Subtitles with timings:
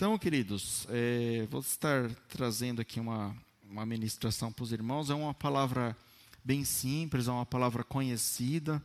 [0.00, 3.36] Então, queridos, é, vou estar trazendo aqui uma,
[3.70, 5.10] uma ministração para os irmãos.
[5.10, 5.94] É uma palavra
[6.42, 8.82] bem simples, é uma palavra conhecida.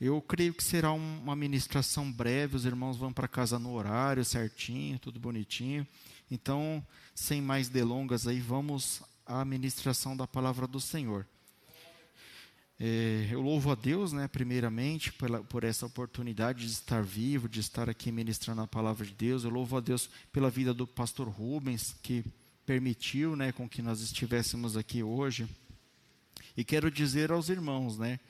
[0.00, 4.98] Eu creio que será uma ministração breve, os irmãos vão para casa no horário certinho,
[4.98, 5.86] tudo bonitinho.
[6.30, 6.82] Então,
[7.14, 11.26] sem mais delongas aí, vamos à ministração da palavra do Senhor.
[12.80, 17.58] É, eu louvo a Deus, né, primeiramente, pela, por essa oportunidade de estar vivo, de
[17.58, 19.42] estar aqui ministrando a palavra de Deus.
[19.42, 22.24] Eu louvo a Deus pela vida do pastor Rubens, que
[22.64, 25.48] permitiu né, com que nós estivéssemos aqui hoje.
[26.56, 28.20] E quero dizer aos irmãos, né,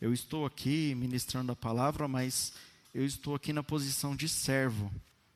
[0.00, 2.54] eu estou aqui ministrando a palavra, mas
[2.94, 4.90] eu estou aqui na posição de servo.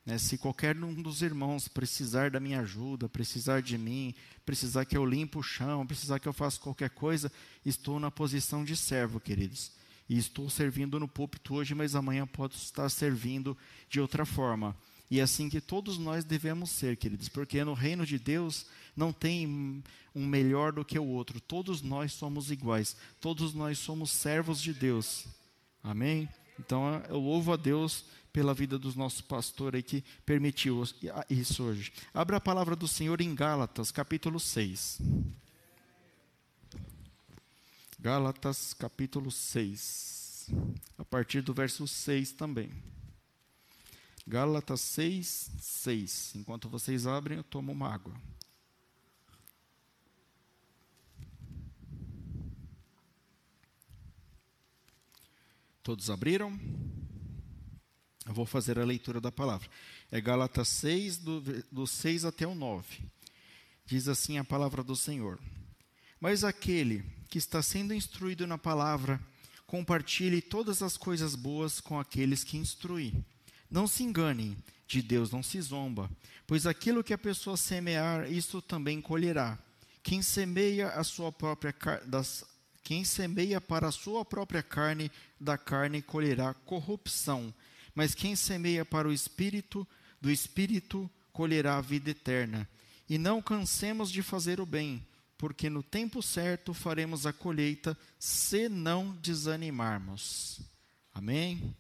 [0.05, 0.19] Né?
[0.19, 5.07] Se qualquer um dos irmãos precisar da minha ajuda, precisar de mim, precisar que eu
[5.07, 7.31] limpe o chão, precisar que eu faça qualquer coisa,
[7.65, 9.73] estou na posição de servo, queridos.
[10.09, 13.57] E estou servindo no púlpito hoje, mas amanhã posso estar servindo
[13.89, 14.77] de outra forma.
[15.11, 19.13] E é assim que todos nós devemos ser, queridos, porque no reino de Deus não
[19.13, 19.83] tem
[20.15, 21.41] um melhor do que o outro.
[21.41, 22.97] Todos nós somos iguais.
[23.21, 25.27] Todos nós somos servos de Deus.
[25.83, 26.29] Amém?
[26.59, 30.83] Então eu louvo a Deus pela vida dos nossos pastores que permitiu
[31.29, 31.93] isso hoje.
[32.15, 35.01] Abra a palavra do Senhor em Gálatas, capítulo 6.
[37.99, 40.51] Gálatas, capítulo 6.
[40.99, 42.73] A partir do verso 6 também.
[44.27, 46.33] Gálatas 6, 6.
[46.37, 48.15] Enquanto vocês abrem, eu tomo uma água.
[55.83, 56.59] Todos abriram?
[58.27, 59.69] Eu vou fazer a leitura da palavra.
[60.11, 63.01] É Gálatas 6, do, do 6 até o 9.
[63.85, 65.39] Diz assim a palavra do Senhor:
[66.21, 69.21] Mas aquele que está sendo instruído na palavra,
[69.67, 73.25] compartilhe todas as coisas boas com aqueles que instruem.
[73.71, 74.57] Não se engane,
[74.87, 76.11] de Deus não se zomba,
[76.47, 79.59] pois aquilo que a pessoa semear, isso também colherá.
[80.03, 82.45] Quem semeia a sua própria das,
[82.83, 87.55] quem semeia para a sua própria carne, da carne colherá corrupção,
[87.95, 89.87] mas quem semeia para o espírito,
[90.21, 92.69] do espírito colherá a vida eterna.
[93.09, 95.05] E não cansemos de fazer o bem,
[95.37, 100.61] porque no tempo certo faremos a colheita, se não desanimarmos.
[101.15, 101.75] Amém?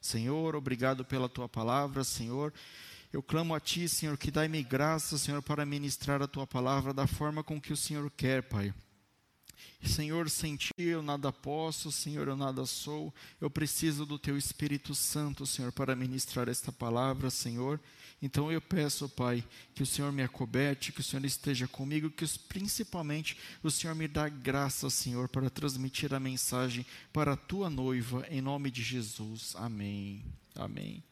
[0.00, 2.52] Senhor, obrigado pela tua palavra, Senhor.
[3.12, 7.06] Eu clamo a Ti, Senhor, que dai-me graça, Senhor, para ministrar a Tua palavra da
[7.06, 8.72] forma com que o Senhor quer, Pai.
[9.84, 13.12] Senhor, sem ti eu nada posso, Senhor, eu nada sou.
[13.40, 17.80] Eu preciso do teu Espírito Santo, Senhor, para ministrar esta palavra, Senhor.
[18.22, 22.24] Então eu peço, Pai, que o Senhor me acoberte, que o Senhor esteja comigo, que
[22.48, 28.24] principalmente o Senhor me dá graça, Senhor, para transmitir a mensagem para a tua noiva,
[28.30, 29.54] em nome de Jesus.
[29.56, 30.24] Amém.
[30.54, 31.02] Amém.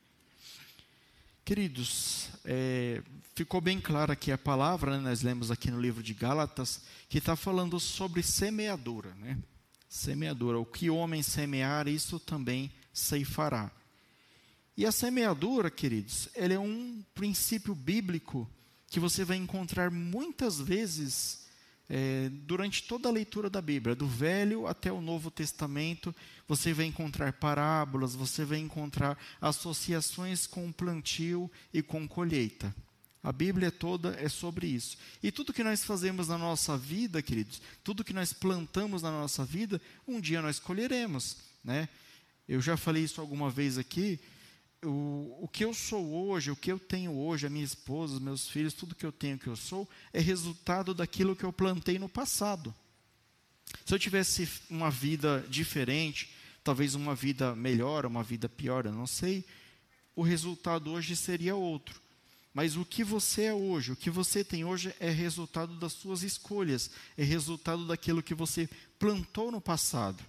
[1.51, 3.03] Queridos, é,
[3.35, 5.09] ficou bem clara aqui a palavra, né?
[5.09, 9.13] nós lemos aqui no livro de Gálatas, que está falando sobre semeadura.
[9.17, 9.37] Né?
[9.89, 13.69] Semeadura, o que homem semear, isso também ceifará.
[14.77, 18.49] E a semeadura, queridos, ele é um princípio bíblico
[18.87, 21.49] que você vai encontrar muitas vezes
[21.93, 26.15] é, durante toda a leitura da Bíblia, do Velho até o Novo Testamento,
[26.47, 32.73] você vai encontrar parábolas, você vai encontrar associações com plantio e com colheita.
[33.25, 34.97] A Bíblia toda é sobre isso.
[35.21, 39.45] E tudo que nós fazemos na nossa vida, queridos, tudo que nós plantamos na nossa
[39.45, 41.39] vida, um dia nós colheremos.
[41.63, 41.89] Né?
[42.49, 44.21] Eu já falei isso alguma vez aqui
[44.85, 48.21] o, o que eu sou hoje, o que eu tenho hoje, a minha esposa, os
[48.21, 51.99] meus filhos, tudo que eu tenho que eu sou, é resultado daquilo que eu plantei
[51.99, 52.75] no passado.
[53.85, 56.31] Se eu tivesse uma vida diferente,
[56.65, 59.45] talvez uma vida melhor, uma vida pior, eu não sei,
[60.17, 62.01] o resultado hoje seria outro.
[62.53, 66.23] Mas o que você é hoje, o que você tem hoje é resultado das suas
[66.23, 70.25] escolhas, é resultado daquilo que você plantou no passado.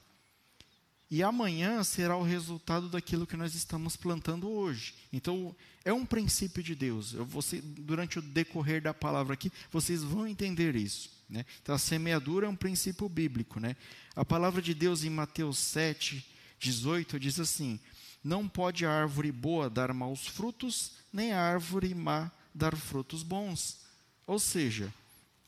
[1.11, 4.93] E amanhã será o resultado daquilo que nós estamos plantando hoje.
[5.11, 7.13] Então, é um princípio de Deus.
[7.13, 11.11] Eu, você, durante o decorrer da palavra aqui, vocês vão entender isso.
[11.29, 11.45] Né?
[11.61, 13.59] Então, a semeadura é um princípio bíblico.
[13.59, 13.75] Né?
[14.15, 16.25] A palavra de Deus em Mateus 7,
[16.57, 17.77] 18 diz assim:
[18.23, 23.79] Não pode a árvore boa dar maus frutos, nem a árvore má dar frutos bons.
[24.25, 24.93] Ou seja,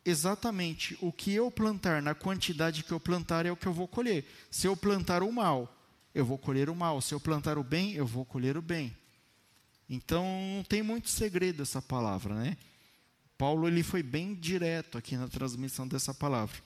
[0.05, 3.87] exatamente o que eu plantar, na quantidade que eu plantar, é o que eu vou
[3.87, 4.25] colher.
[4.51, 5.73] Se eu plantar o mal,
[6.13, 7.01] eu vou colher o mal.
[7.01, 8.95] Se eu plantar o bem, eu vou colher o bem.
[9.89, 10.25] Então,
[10.57, 12.57] não tem muito segredo essa palavra, né?
[13.37, 16.57] Paulo ele foi bem direto aqui na transmissão dessa palavra.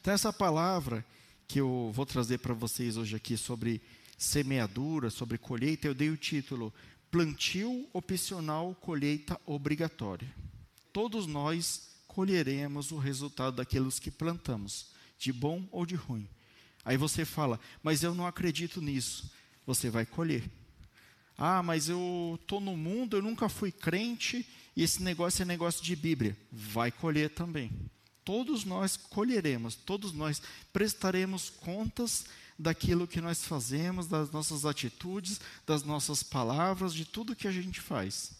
[0.00, 1.04] Então, essa palavra
[1.46, 3.82] que eu vou trazer para vocês hoje aqui sobre
[4.16, 6.72] semeadura, sobre colheita, eu dei o título
[7.10, 10.32] plantio opcional, colheita obrigatória.
[10.92, 14.86] Todos nós colheremos o resultado daqueles que plantamos,
[15.16, 16.28] de bom ou de ruim.
[16.84, 19.30] Aí você fala, mas eu não acredito nisso.
[19.64, 20.50] Você vai colher.
[21.38, 24.44] Ah, mas eu estou no mundo, eu nunca fui crente
[24.76, 26.36] e esse negócio é negócio de Bíblia.
[26.50, 27.70] Vai colher também.
[28.24, 30.42] Todos nós colheremos, todos nós
[30.72, 32.24] prestaremos contas
[32.58, 37.80] daquilo que nós fazemos, das nossas atitudes, das nossas palavras, de tudo que a gente
[37.80, 38.32] faz.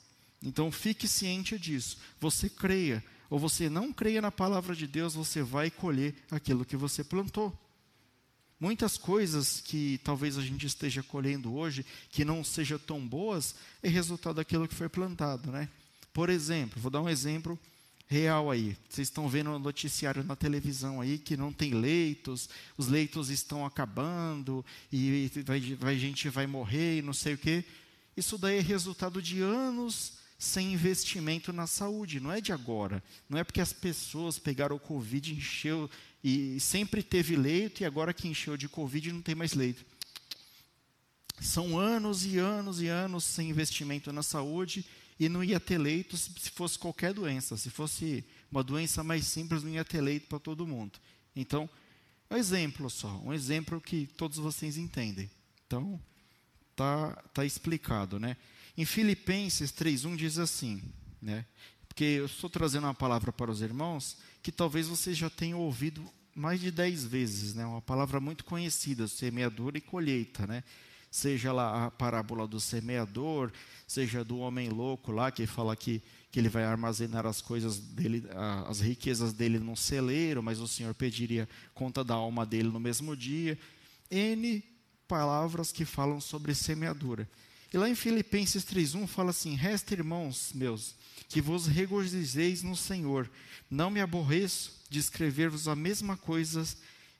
[0.42, 1.98] Então fique ciente disso.
[2.20, 6.76] Você creia ou você não creia na palavra de Deus, você vai colher aquilo que
[6.76, 7.56] você plantou.
[8.58, 13.88] Muitas coisas que talvez a gente esteja colhendo hoje, que não sejam tão boas, é
[13.88, 15.68] resultado daquilo que foi plantado, né?
[16.12, 17.58] Por exemplo, vou dar um exemplo
[18.06, 18.76] real aí.
[18.88, 23.64] Vocês estão vendo no noticiário na televisão aí que não tem leitos, os leitos estão
[23.64, 27.64] acabando e vai, vai, gente vai morrer e não sei o quê.
[28.16, 33.04] Isso daí é resultado de anos sem investimento na saúde, não é de agora.
[33.28, 35.88] Não é porque as pessoas pegaram o Covid, encheu
[36.24, 39.84] e sempre teve leito, e agora que encheu de Covid não tem mais leito.
[41.38, 44.86] São anos e anos e anos sem investimento na saúde
[45.18, 47.58] e não ia ter leito se fosse qualquer doença.
[47.58, 50.98] Se fosse uma doença mais simples, não ia ter leito para todo mundo.
[51.36, 51.68] Então,
[52.30, 55.30] um exemplo só, um exemplo que todos vocês entendem.
[55.66, 56.00] Então,
[56.74, 58.38] tá, tá explicado, né?
[58.76, 60.82] Em Filipenses 3:1 diz assim,
[61.20, 61.44] né?
[61.88, 66.02] Porque eu estou trazendo uma palavra para os irmãos que talvez vocês já tenham ouvido
[66.34, 67.66] mais de dez vezes, né?
[67.66, 70.62] Uma palavra muito conhecida, semeadura e colheita, né?
[71.10, 73.52] Seja lá a parábola do semeador,
[73.86, 76.00] seja do homem louco lá que fala que
[76.30, 78.24] que ele vai armazenar as coisas dele,
[78.66, 83.16] as riquezas dele num celeiro, mas o Senhor pediria conta da alma dele no mesmo
[83.16, 83.58] dia.
[84.10, 84.62] N
[85.08, 87.28] palavras que falam sobre semeadura.
[87.72, 90.94] E lá em Filipenses 3:1 fala assim: "Resta, irmãos meus,
[91.28, 93.30] que vos regozijeis no Senhor.
[93.70, 96.66] Não me aborreço de escrever-vos a mesma coisa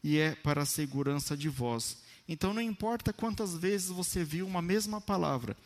[0.03, 1.99] e é para a segurança de vós.
[2.29, 5.57] Então não importa quantas vezes você viu uma mesma palavra,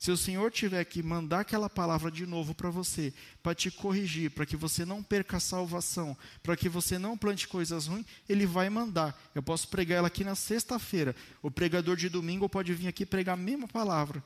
[0.00, 4.30] se o Senhor tiver que mandar aquela palavra de novo para você, para te corrigir,
[4.30, 8.46] para que você não perca a salvação, para que você não plante coisas ruins, Ele
[8.46, 9.16] vai mandar.
[9.34, 11.14] Eu posso pregar ela aqui na sexta-feira.
[11.42, 14.24] O pregador de domingo pode vir aqui pregar a mesma palavra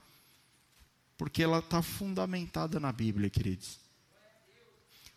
[1.17, 3.79] porque ela está fundamentada na Bíblia, queridos.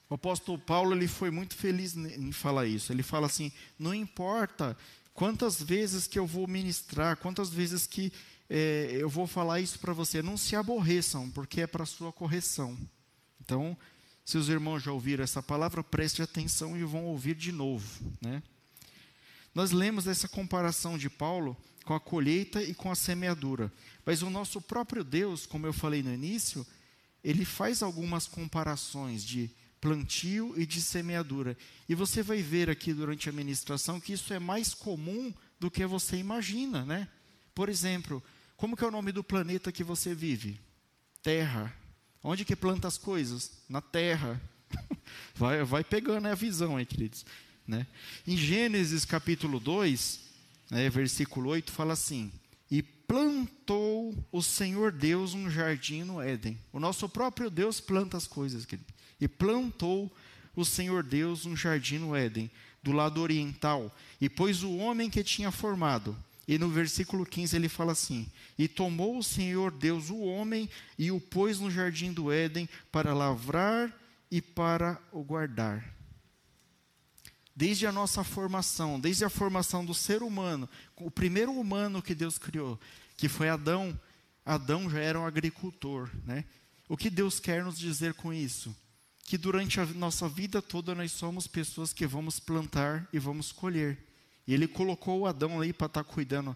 [0.09, 2.91] O apóstolo Paulo ele foi muito feliz em falar isso.
[2.91, 4.77] Ele fala assim: não importa
[5.13, 8.13] quantas vezes que eu vou ministrar, quantas vezes que
[8.49, 12.77] é, eu vou falar isso para você, não se aborreçam, porque é para sua correção.
[13.41, 13.77] Então,
[14.25, 17.87] se os irmãos já ouviram essa palavra, preste atenção e vão ouvir de novo,
[18.21, 18.41] né?
[19.55, 23.71] Nós lemos essa comparação de Paulo com a colheita e com a semeadura.
[24.05, 26.67] Mas o nosso próprio Deus, como eu falei no início,
[27.23, 29.49] ele faz algumas comparações de
[29.81, 31.57] plantio e de semeadura.
[31.87, 35.85] E você vai ver aqui durante a ministração que isso é mais comum do que
[35.85, 37.07] você imagina, né?
[37.55, 38.21] Por exemplo,
[38.57, 40.59] como que é o nome do planeta que você vive?
[41.21, 41.73] Terra.
[42.23, 43.51] Onde que planta as coisas?
[43.69, 44.41] Na terra.
[45.35, 47.23] vai, vai pegando a visão aí, queridos.
[47.67, 47.85] Né?
[48.25, 50.19] Em Gênesis capítulo 2,
[50.71, 52.31] né, versículo 8, fala assim:
[52.71, 56.59] E plantou o Senhor Deus um jardim no Éden.
[56.73, 58.91] O nosso próprio Deus planta as coisas, querido.
[59.21, 60.11] E plantou
[60.55, 62.49] o Senhor Deus um jardim no Éden,
[62.81, 66.17] do lado oriental, e pôs o homem que tinha formado.
[66.47, 71.11] E no versículo 15 ele fala assim: E tomou o Senhor Deus o homem e
[71.11, 73.93] o pôs no jardim do Éden para lavrar
[74.31, 75.97] e para o guardar
[77.57, 82.37] desde a nossa formação, desde a formação do ser humano, o primeiro humano que Deus
[82.37, 82.79] criou,
[83.17, 83.99] que foi Adão,
[84.45, 86.45] Adão já era um agricultor, né?
[86.87, 88.75] O que Deus quer nos dizer com isso?
[89.23, 93.97] Que durante a nossa vida toda nós somos pessoas que vamos plantar e vamos colher.
[94.47, 96.55] E Ele colocou o Adão ali para estar tá cuidando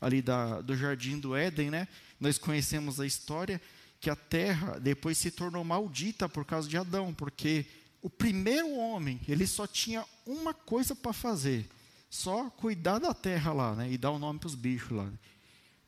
[0.00, 1.88] ali da, do jardim do Éden, né?
[2.20, 3.60] Nós conhecemos a história
[4.00, 7.64] que a terra depois se tornou maldita por causa de Adão, porque
[8.02, 11.68] o primeiro homem, ele só tinha uma coisa para fazer,
[12.10, 15.08] só cuidar da terra lá, né, e dar o nome para os bichos lá.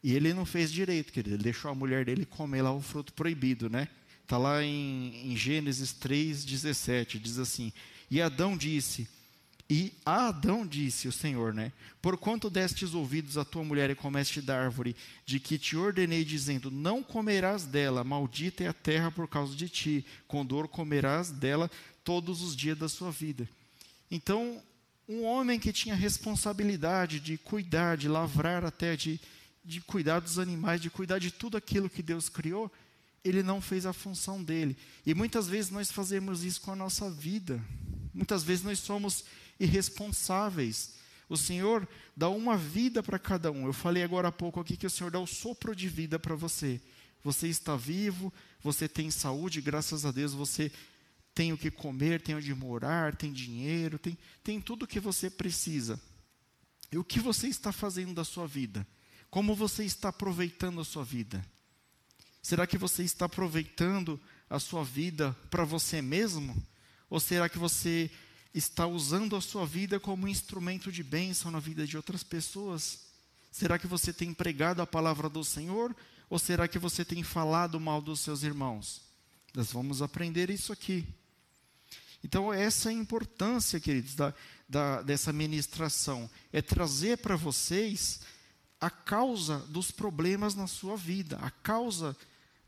[0.00, 3.12] E ele não fez direito, querido, ele deixou a mulher dele comer lá o fruto
[3.12, 3.88] proibido, né?
[4.22, 7.72] Está lá em, em Gênesis 3,17, diz assim,
[8.08, 9.08] e Adão disse,
[9.68, 11.72] e a Adão disse o Senhor, né?
[12.02, 14.94] Por quanto destes ouvidos a tua mulher e comeste da árvore,
[15.24, 19.68] de que te ordenei, dizendo: Não comerás dela, maldita é a terra por causa de
[19.68, 21.70] ti, com dor comerás dela
[22.04, 23.48] todos os dias da sua vida.
[24.10, 24.62] Então,
[25.08, 29.18] um homem que tinha responsabilidade de cuidar, de lavrar até, de,
[29.64, 32.70] de cuidar dos animais, de cuidar de tudo aquilo que Deus criou,
[33.24, 34.76] ele não fez a função dele.
[35.06, 37.62] E muitas vezes nós fazemos isso com a nossa vida.
[38.12, 39.24] Muitas vezes nós somos
[39.64, 40.94] irresponsáveis.
[41.28, 43.66] O Senhor dá uma vida para cada um.
[43.66, 46.34] Eu falei agora há pouco aqui que o Senhor dá o sopro de vida para
[46.34, 46.80] você.
[47.22, 50.70] Você está vivo, você tem saúde, graças a Deus você
[51.34, 55.28] tem o que comer, tem onde morar, tem dinheiro, tem, tem tudo o que você
[55.28, 56.00] precisa.
[56.92, 58.86] E o que você está fazendo da sua vida?
[59.30, 61.44] Como você está aproveitando a sua vida?
[62.40, 66.54] Será que você está aproveitando a sua vida para você mesmo?
[67.10, 68.10] Ou será que você
[68.54, 73.00] está usando a sua vida como instrumento de bênção na vida de outras pessoas?
[73.50, 75.94] Será que você tem pregado a palavra do Senhor?
[76.30, 79.02] Ou será que você tem falado mal dos seus irmãos?
[79.54, 81.06] Nós vamos aprender isso aqui.
[82.22, 84.32] Então, essa é a importância, queridos, da,
[84.68, 88.20] da, dessa ministração: é trazer para vocês
[88.80, 92.16] a causa dos problemas na sua vida, a causa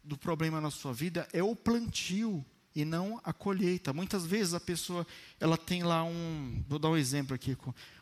[0.04, 2.44] do problema na sua vida é o plantio
[2.76, 3.90] e não a colheita.
[3.94, 5.06] Muitas vezes a pessoa
[5.40, 7.56] ela tem lá um, vou dar um exemplo aqui,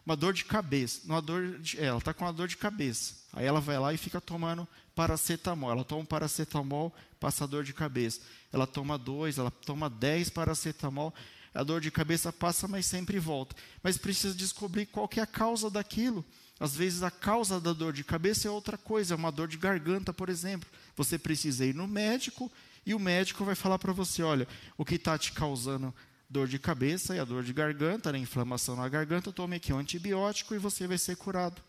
[0.05, 3.15] uma dor de cabeça, uma dor de, é, ela está com uma dor de cabeça.
[3.33, 5.71] Aí ela vai lá e fica tomando paracetamol.
[5.71, 8.21] Ela toma um paracetamol, passa dor de cabeça.
[8.53, 11.15] Ela toma dois, ela toma dez paracetamol.
[11.55, 13.55] A dor de cabeça passa, mas sempre volta.
[13.81, 16.25] Mas precisa descobrir qual que é a causa daquilo.
[16.59, 19.57] Às vezes a causa da dor de cabeça é outra coisa, é uma dor de
[19.57, 20.69] garganta, por exemplo.
[20.97, 22.51] Você precisa ir no médico
[22.87, 25.95] e o médico vai falar para você: olha, o que está te causando
[26.29, 29.73] dor de cabeça e a dor de garganta, a né, inflamação na garganta, tome aqui
[29.73, 31.63] um antibiótico e você vai ser curado.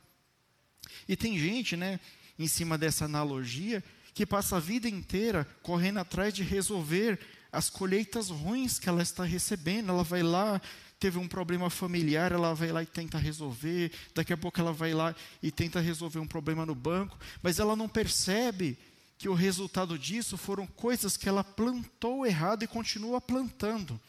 [1.08, 2.00] E tem gente, né,
[2.38, 7.20] em cima dessa analogia, que passa a vida inteira correndo atrás de resolver
[7.52, 9.90] as colheitas ruins que ela está recebendo.
[9.90, 10.62] Ela vai lá,
[11.00, 13.92] teve um problema familiar, ela vai lá e tenta resolver.
[14.14, 17.76] Daqui a pouco ela vai lá e tenta resolver um problema no banco, mas ela
[17.76, 18.78] não percebe
[19.26, 24.00] que o resultado disso foram coisas que ela plantou errado e continua plantando.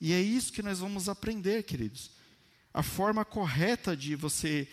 [0.00, 2.12] E é isso que nós vamos aprender, queridos.
[2.72, 4.68] A forma correta de você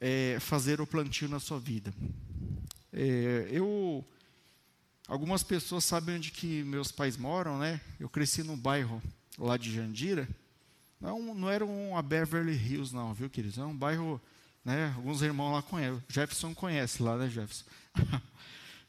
[0.00, 1.92] é, fazer o plantio na sua vida.
[2.92, 4.06] É, eu,
[5.08, 7.80] algumas pessoas sabem onde que meus pais moram, né?
[7.98, 9.02] Eu cresci num bairro
[9.36, 10.28] lá de Jandira.
[11.00, 13.58] Não, não era uma Beverly Hills, não, viu, queridos?
[13.58, 14.22] É um bairro,
[14.64, 14.92] né?
[14.94, 16.00] Alguns irmãos lá conhecem.
[16.08, 17.64] Jefferson conhece lá, né, Jefferson?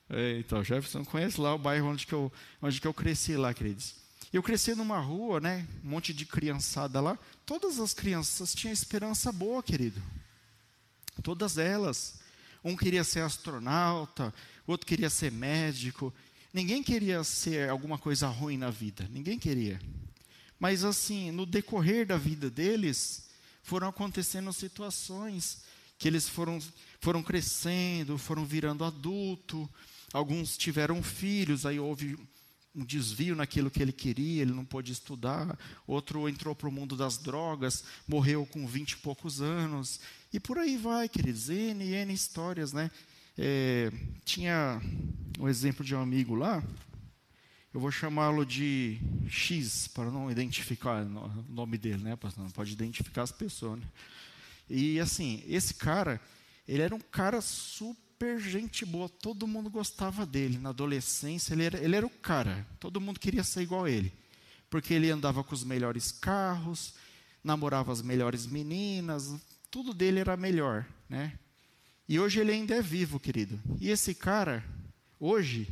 [0.09, 3.53] É, então, Jefferson conhece lá o bairro onde que eu, onde que eu cresci lá,
[3.53, 3.95] queridos.
[4.31, 5.65] Eu cresci numa rua, né?
[5.83, 7.17] Um monte de criançada lá.
[7.45, 10.01] Todas as crianças tinham esperança boa, querido.
[11.23, 12.19] Todas elas.
[12.63, 14.33] Um queria ser astronauta,
[14.65, 16.13] outro queria ser médico.
[16.53, 19.07] Ninguém queria ser alguma coisa ruim na vida.
[19.11, 19.79] Ninguém queria.
[20.59, 23.29] Mas assim, no decorrer da vida deles,
[23.61, 25.63] foram acontecendo situações
[25.97, 26.59] que eles foram,
[26.99, 29.69] foram crescendo, foram virando adulto,
[30.13, 32.17] Alguns tiveram filhos, aí houve
[32.73, 35.57] um desvio naquilo que ele queria, ele não pôde estudar.
[35.85, 39.99] Outro entrou para o mundo das drogas, morreu com vinte e poucos anos.
[40.31, 42.91] E por aí vai, queridos, N e N histórias, né?
[43.37, 43.91] É,
[44.23, 44.81] tinha
[45.39, 46.63] um exemplo de um amigo lá,
[47.73, 48.97] eu vou chamá-lo de
[49.29, 52.17] X, para não identificar o nome dele, né?
[52.37, 53.85] Não pode identificar as pessoas, né?
[54.69, 56.19] E assim, esse cara,
[56.67, 60.57] ele era um cara super super gente boa, todo mundo gostava dele.
[60.57, 64.11] Na adolescência, ele era, ele era o cara, todo mundo queria ser igual a ele.
[64.71, 66.95] Porque ele andava com os melhores carros,
[67.43, 69.35] namorava as melhores meninas,
[69.69, 71.37] tudo dele era melhor, né?
[72.09, 73.59] E hoje ele ainda é vivo, querido.
[73.79, 74.65] E esse cara,
[75.19, 75.67] hoje,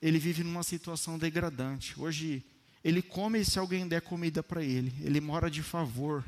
[0.00, 2.00] ele vive numa situação degradante.
[2.00, 2.42] Hoje,
[2.82, 4.90] ele come se alguém der comida para ele.
[5.04, 6.24] Ele mora de favor.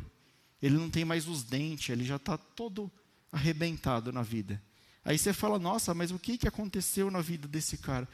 [0.60, 2.92] Ele não tem mais os dentes, ele já está todo
[3.32, 4.60] arrebentado na vida.
[5.04, 8.08] Aí você fala, nossa, mas o que, que aconteceu na vida desse cara?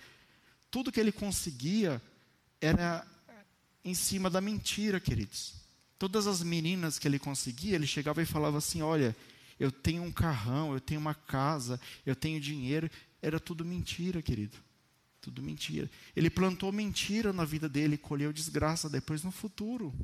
[0.70, 2.02] Tudo que ele conseguia
[2.60, 3.06] era
[3.84, 5.54] em cima da mentira, queridos.
[5.98, 9.14] Todas as meninas que ele conseguia, ele chegava e falava assim: Olha,
[9.58, 12.90] eu tenho um carrão, eu tenho uma casa, eu tenho dinheiro.
[13.22, 14.56] Era tudo mentira, querido.
[15.20, 15.90] Tudo mentira.
[16.16, 19.94] Ele plantou mentira na vida dele, colheu desgraça depois no futuro,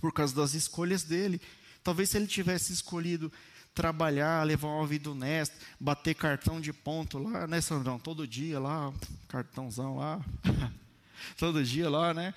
[0.00, 1.40] por causa das escolhas dele.
[1.82, 3.32] Talvez se ele tivesse escolhido
[3.80, 7.98] trabalhar, levar uma vida honesta, bater cartão de ponto lá, né, Sandrão?
[7.98, 8.92] Todo dia lá,
[9.26, 10.20] cartãozão lá,
[11.38, 12.34] todo dia lá, né?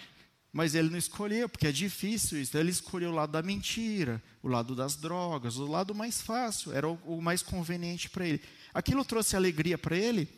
[0.53, 2.57] Mas ele não escolheu, porque é difícil isso.
[2.57, 6.87] Ele escolheu o lado da mentira, o lado das drogas, o lado mais fácil, era
[6.87, 8.41] o, o mais conveniente para ele.
[8.73, 10.29] Aquilo trouxe alegria para ele?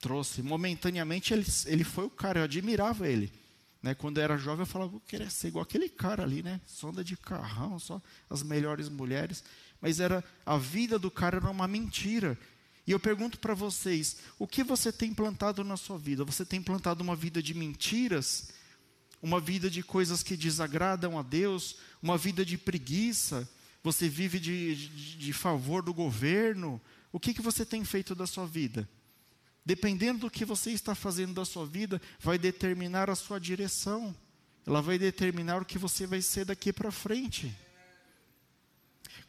[0.00, 0.42] Trouxe.
[0.42, 3.32] Momentaneamente ele, ele foi o cara, eu admirava ele.
[3.80, 6.60] Né, quando eu era jovem, eu falava, eu queria ser igual aquele cara ali, né?
[6.66, 9.44] Sonda de carrão, só as melhores mulheres
[9.80, 12.38] mas era a vida do cara era uma mentira.
[12.86, 16.24] E eu pergunto para vocês: o que você tem plantado na sua vida?
[16.24, 18.50] Você tem plantado uma vida de mentiras?
[19.22, 21.76] Uma vida de coisas que desagradam a Deus?
[22.02, 23.48] Uma vida de preguiça?
[23.82, 26.80] Você vive de, de, de favor do governo?
[27.12, 28.88] O que, que você tem feito da sua vida?
[29.64, 34.14] Dependendo do que você está fazendo da sua vida, vai determinar a sua direção.
[34.66, 37.54] Ela vai determinar o que você vai ser daqui para frente.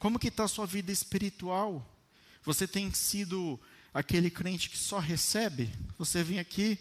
[0.01, 1.87] Como que está a sua vida espiritual?
[2.43, 3.59] Você tem sido
[3.93, 5.71] aquele crente que só recebe?
[5.95, 6.79] Você vem aqui,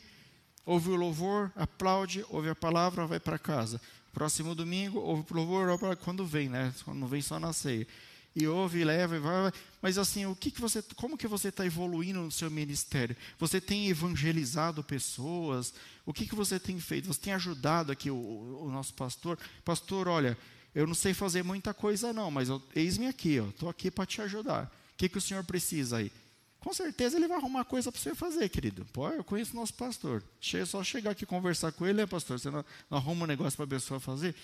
[0.64, 3.78] ouve o louvor, aplaude, ouve a palavra, vai para casa.
[4.10, 6.72] Próximo domingo, ouve o louvor, quando vem, né?
[6.82, 7.86] Quando vem só na ceia.
[8.34, 9.52] E ouve, leva, e vai, vai.
[9.82, 13.14] Mas assim, o que, que você, como que você está evoluindo no seu ministério?
[13.38, 15.74] Você tem evangelizado pessoas?
[16.06, 17.08] O que, que você tem feito?
[17.08, 19.38] Você tem ajudado aqui o, o nosso pastor?
[19.62, 20.38] Pastor, olha,
[20.74, 24.70] eu não sei fazer muita coisa não, mas eis-me aqui, estou aqui para te ajudar
[25.00, 26.12] que, que o senhor precisa aí?
[26.58, 28.84] Com certeza ele vai arrumar coisa para você fazer, querido.
[28.92, 30.22] Pô, eu conheço o nosso pastor.
[30.52, 32.38] É só chegar aqui conversar com ele, né, pastor?
[32.38, 34.34] Você não, não arruma um negócio para a pessoa fazer?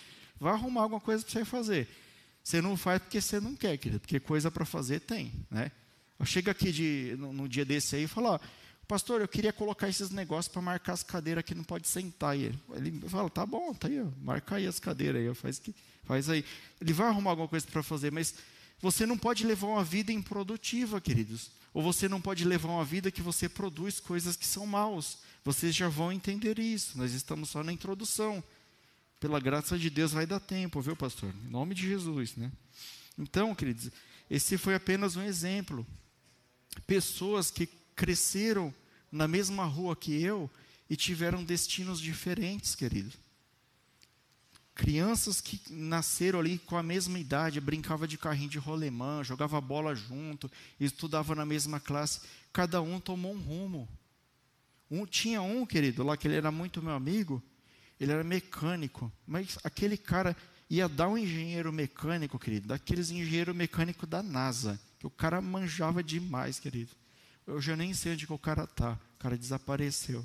[0.41, 1.87] Vai arrumar alguma coisa para você fazer.
[2.43, 5.71] Você não faz porque você não quer, querido, porque coisa para fazer tem, né?
[6.19, 8.41] Eu chego aqui de, no, no dia desse aí e falo, ó,
[8.89, 12.35] pastor, eu queria colocar esses negócios para marcar as cadeiras que não pode sentar.
[12.35, 12.59] Ele,
[13.09, 15.75] fala, tá bom, tá aí, ó, marca aí as cadeiras aí, faz, que,
[16.07, 16.45] faz aí.
[16.81, 18.35] Ele vai arrumar alguma coisa para fazer, mas
[18.81, 21.51] você não pode levar uma vida improdutiva, queridos.
[21.75, 25.19] Ou você não pode levar uma vida que você produz coisas que são maus.
[25.45, 26.97] Vocês já vão entender isso.
[26.97, 28.43] Nós estamos só na introdução.
[29.21, 31.35] Pela graça de Deus vai dar tempo, viu, pastor?
[31.45, 32.51] Em nome de Jesus, né?
[33.19, 33.91] Então, queridos,
[34.31, 35.87] esse foi apenas um exemplo.
[36.87, 38.75] Pessoas que cresceram
[39.11, 40.51] na mesma rua que eu
[40.89, 43.15] e tiveram destinos diferentes, queridos.
[44.77, 49.95] Crianças que nasceram ali com a mesma idade, brincava de carrinho de rolemã, jogava bola
[49.95, 52.21] junto, estudava na mesma classe,
[52.53, 53.89] cada um tomou um rumo.
[54.91, 57.43] Um, tinha um, querido, lá que ele era muito meu amigo,
[57.99, 60.37] ele era mecânico, mas aquele cara
[60.69, 66.03] ia dar um engenheiro mecânico, querido, daqueles engenheiro mecânico da NASA, que o cara manjava
[66.03, 66.91] demais, querido.
[67.47, 70.25] Eu já nem sei onde que o cara está, o cara desapareceu.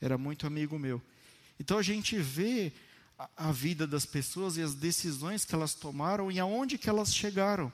[0.00, 1.02] Era muito amigo meu.
[1.58, 2.72] Então a gente vê
[3.36, 7.72] a vida das pessoas e as decisões que elas tomaram e aonde que elas chegaram.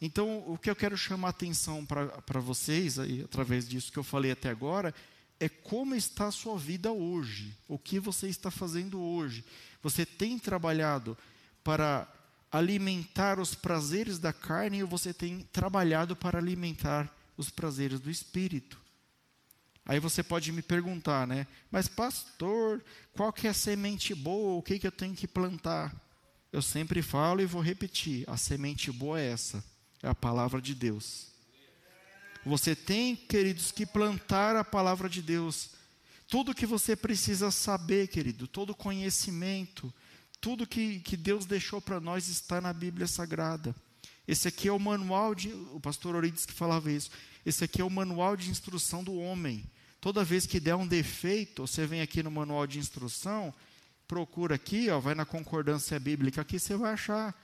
[0.00, 4.04] Então, o que eu quero chamar a atenção para vocês, aí, através disso que eu
[4.04, 4.94] falei até agora,
[5.40, 7.56] é como está a sua vida hoje.
[7.66, 9.44] O que você está fazendo hoje.
[9.82, 11.16] Você tem trabalhado
[11.64, 12.06] para
[12.52, 18.85] alimentar os prazeres da carne ou você tem trabalhado para alimentar os prazeres do espírito?
[19.86, 21.46] Aí você pode me perguntar, né?
[21.70, 24.58] Mas pastor, qual que é a semente boa?
[24.58, 25.94] O que, que eu tenho que plantar?
[26.52, 29.64] Eu sempre falo e vou repetir: a semente boa é essa,
[30.02, 31.28] é a palavra de Deus.
[32.44, 35.70] Você tem, queridos, que plantar a palavra de Deus.
[36.28, 39.92] Tudo que você precisa saber, querido, todo conhecimento,
[40.40, 43.74] tudo que, que Deus deixou para nós está na Bíblia Sagrada.
[44.26, 45.48] Esse aqui é o manual de.
[45.72, 47.10] O pastor Orides que falava isso.
[47.44, 49.64] Esse aqui é o manual de instrução do homem.
[50.06, 53.52] Toda vez que der um defeito, você vem aqui no manual de instrução,
[54.06, 57.34] procura aqui, ó, vai na concordância bíblica, aqui você vai achar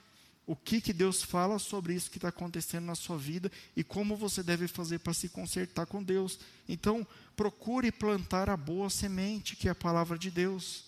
[0.47, 4.15] o que, que Deus fala sobre isso que está acontecendo na sua vida e como
[4.15, 6.39] você deve fazer para se consertar com Deus.
[6.65, 10.85] Então, procure plantar a boa semente, que é a palavra de Deus.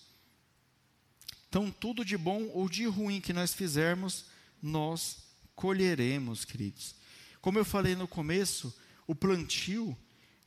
[1.50, 4.24] Então, tudo de bom ou de ruim que nós fizermos,
[4.62, 5.18] nós
[5.54, 6.94] colheremos, queridos.
[7.42, 8.74] Como eu falei no começo,
[9.06, 9.94] o plantio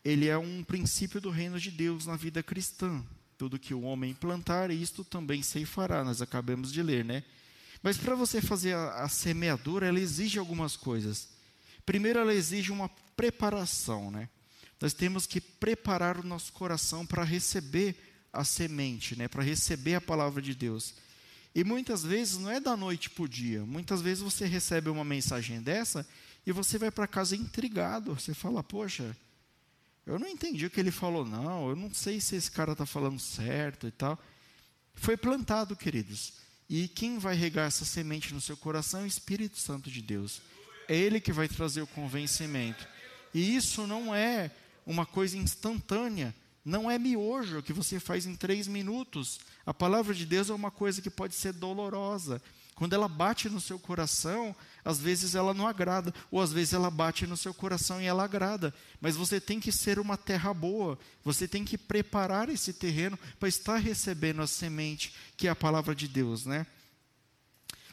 [0.04, 3.04] ele é um princípio do reino de Deus na vida cristã.
[3.38, 6.04] Tudo que o homem plantar, isto também ceifará.
[6.04, 7.24] Nós acabamos de ler, né?
[7.82, 11.30] Mas para você fazer a, a, semeadura, ela exige algumas coisas.
[11.86, 14.30] Primeiro, ela exige uma preparação, né?
[14.82, 17.96] Nós temos que preparar o nosso coração para receber
[18.32, 19.28] a semente, né?
[19.28, 20.96] Para receber a palavra de Deus.
[21.54, 23.66] E muitas vezes não é da noite para o dia.
[23.66, 26.08] Muitas vezes você recebe uma mensagem dessa
[26.46, 28.14] e você vai para casa intrigado.
[28.14, 29.16] Você fala, poxa,
[30.10, 31.69] eu não entendi o que ele falou, não.
[31.69, 34.19] Eu não sei se esse cara está falando certo e tal.
[34.95, 36.34] Foi plantado, queridos.
[36.67, 40.41] E quem vai regar essa semente no seu coração é o Espírito Santo de Deus.
[40.88, 42.88] É Ele que vai trazer o convencimento.
[43.36, 44.50] E isso não é
[44.84, 46.34] uma coisa instantânea.
[46.65, 49.39] Não é miojo que você faz em três minutos.
[49.63, 52.41] A palavra de Deus é uma coisa que pode ser dolorosa.
[52.80, 56.89] Quando ela bate no seu coração, às vezes ela não agrada, ou às vezes ela
[56.89, 58.74] bate no seu coração e ela agrada.
[59.02, 63.50] Mas você tem que ser uma terra boa, você tem que preparar esse terreno para
[63.50, 66.65] estar recebendo a semente, que é a palavra de Deus, né?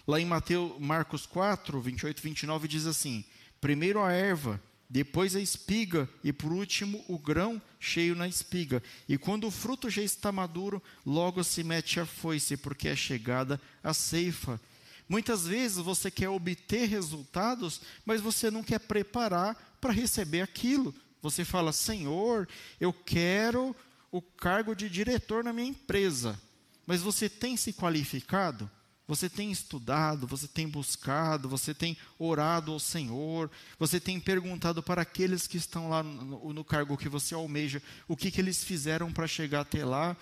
[0.06, 3.24] Lá em Mateus, Marcos 4, 28 e 29 diz assim:
[3.60, 8.80] Primeiro a erva, depois a espiga e por último o grão cheio na espiga.
[9.08, 13.60] E quando o fruto já está maduro, logo se mete a foice, porque é chegada
[13.82, 14.60] a ceifa.
[15.08, 20.94] Muitas vezes você quer obter resultados, mas você não quer preparar para receber aquilo.
[21.22, 22.48] Você fala: Senhor,
[22.80, 23.74] eu quero
[24.10, 26.40] o cargo de diretor na minha empresa.
[26.86, 28.70] Mas você tem se qualificado?
[29.08, 35.02] Você tem estudado, você tem buscado, você tem orado ao Senhor, você tem perguntado para
[35.02, 39.12] aqueles que estão lá no, no cargo que você almeja, o que, que eles fizeram
[39.12, 40.16] para chegar até lá.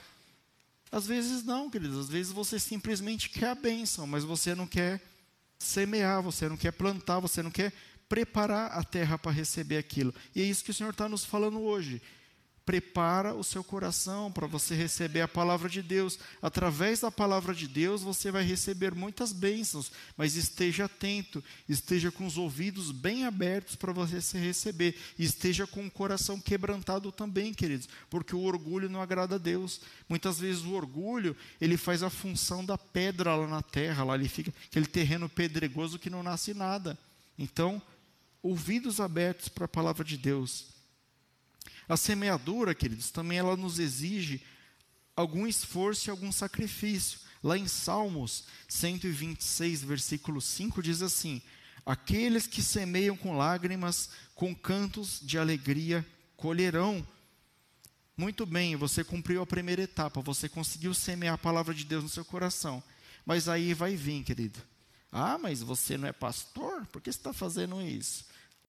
[0.90, 5.02] Às vezes não, queridos, às vezes você simplesmente quer a bênção, mas você não quer
[5.58, 7.72] semear, você não quer plantar, você não quer
[8.08, 10.14] preparar a terra para receber aquilo.
[10.34, 12.00] E é isso que o Senhor está nos falando hoje
[12.64, 16.18] prepara o seu coração para você receber a palavra de Deus.
[16.40, 22.26] Através da palavra de Deus, você vai receber muitas bênçãos, mas esteja atento, esteja com
[22.26, 27.88] os ouvidos bem abertos para você se receber, esteja com o coração quebrantado também, queridos,
[28.08, 29.80] porque o orgulho não agrada a Deus.
[30.08, 34.28] Muitas vezes o orgulho, ele faz a função da pedra lá na terra, lá ele
[34.28, 36.98] fica aquele terreno pedregoso que não nasce nada.
[37.38, 37.82] Então,
[38.42, 40.73] ouvidos abertos para a palavra de Deus
[41.88, 44.42] a semeadura, queridos, também ela nos exige
[45.16, 47.20] algum esforço e algum sacrifício.
[47.42, 51.42] Lá em Salmos 126, versículo 5, diz assim:
[51.84, 56.04] Aqueles que semeiam com lágrimas, com cantos de alegria,
[56.36, 57.06] colherão.
[58.16, 62.08] Muito bem, você cumpriu a primeira etapa, você conseguiu semear a palavra de Deus no
[62.08, 62.82] seu coração.
[63.26, 64.60] Mas aí vai vir, querido.
[65.10, 66.86] Ah, mas você não é pastor?
[66.86, 68.24] Por que você está fazendo isso?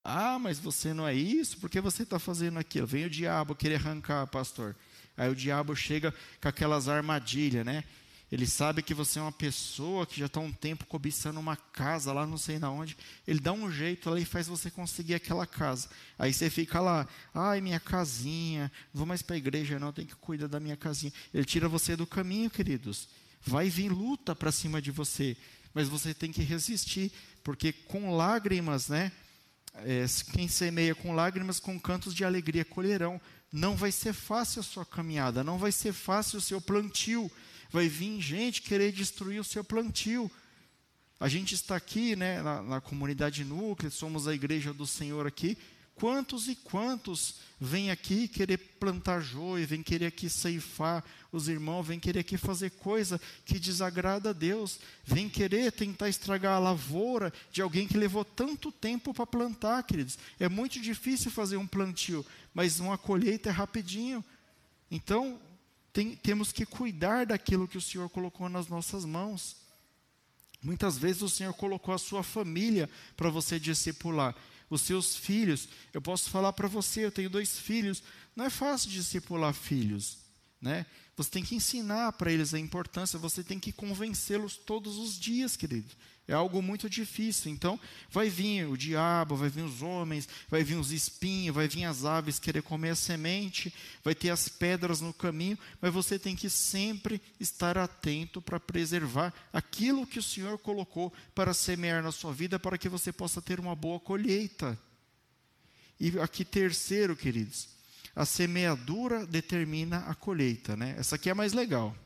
[0.08, 1.58] Ah, mas você não é isso?
[1.58, 2.86] Por que você está fazendo aquilo?
[2.86, 4.76] Vem o diabo querer arrancar, pastor.
[5.16, 7.82] Aí o diabo chega com aquelas armadilhas, né?
[8.30, 12.12] Ele sabe que você é uma pessoa que já está um tempo cobiçando uma casa
[12.12, 12.96] lá, não sei na onde.
[13.26, 15.88] Ele dá um jeito lá e faz você conseguir aquela casa.
[16.16, 20.06] Aí você fica lá, ai, minha casinha, não vou mais para a igreja, não, tenho
[20.06, 21.12] que cuidar da minha casinha.
[21.34, 23.08] Ele tira você do caminho, queridos.
[23.44, 25.36] Vai vir luta para cima de você,
[25.74, 27.10] mas você tem que resistir,
[27.42, 29.10] porque com lágrimas, né?
[29.84, 33.20] É, quem semeia com lágrimas, com cantos de alegria colherão.
[33.52, 37.30] Não vai ser fácil a sua caminhada, não vai ser fácil o seu plantio.
[37.70, 40.30] Vai vir gente querer destruir o seu plantio.
[41.18, 45.56] A gente está aqui, né, na, na comunidade núclea, somos a igreja do Senhor aqui,
[45.96, 51.98] Quantos e quantos vêm aqui querer plantar joio, vêm querer aqui ceifar os irmãos, vêm
[51.98, 57.62] querer aqui fazer coisa que desagrada a Deus, vêm querer tentar estragar a lavoura de
[57.62, 60.18] alguém que levou tanto tempo para plantar, queridos.
[60.38, 64.22] É muito difícil fazer um plantio, mas uma colheita é rapidinho.
[64.90, 65.40] Então,
[65.94, 69.56] tem, temos que cuidar daquilo que o Senhor colocou nas nossas mãos.
[70.62, 74.36] Muitas vezes o Senhor colocou a sua família para você discipular
[74.68, 75.68] os seus filhos.
[75.92, 78.02] Eu posso falar para você, eu tenho dois filhos.
[78.34, 80.18] Não é fácil discipular filhos,
[80.60, 80.86] né?
[81.16, 85.56] Você tem que ensinar para eles a importância, você tem que convencê-los todos os dias,
[85.56, 85.88] querido.
[86.28, 87.52] É algo muito difícil.
[87.52, 87.78] Então,
[88.10, 92.04] vai vir o diabo, vai vir os homens, vai vir os espinhos, vai vir as
[92.04, 96.50] aves querer comer a semente, vai ter as pedras no caminho, mas você tem que
[96.50, 102.58] sempre estar atento para preservar aquilo que o Senhor colocou para semear na sua vida,
[102.58, 104.76] para que você possa ter uma boa colheita.
[105.98, 107.68] E aqui, terceiro, queridos,
[108.16, 110.76] a semeadura determina a colheita.
[110.76, 110.96] Né?
[110.98, 111.96] Essa aqui é mais legal.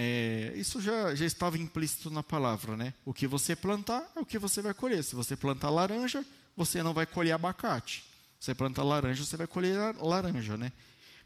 [0.00, 2.94] É, isso já, já estava implícito na palavra, né?
[3.04, 5.02] O que você plantar é o que você vai colher.
[5.02, 6.24] Se você plantar laranja,
[6.56, 8.04] você não vai colher abacate.
[8.38, 10.70] Se você plantar laranja, você vai colher laranja, né?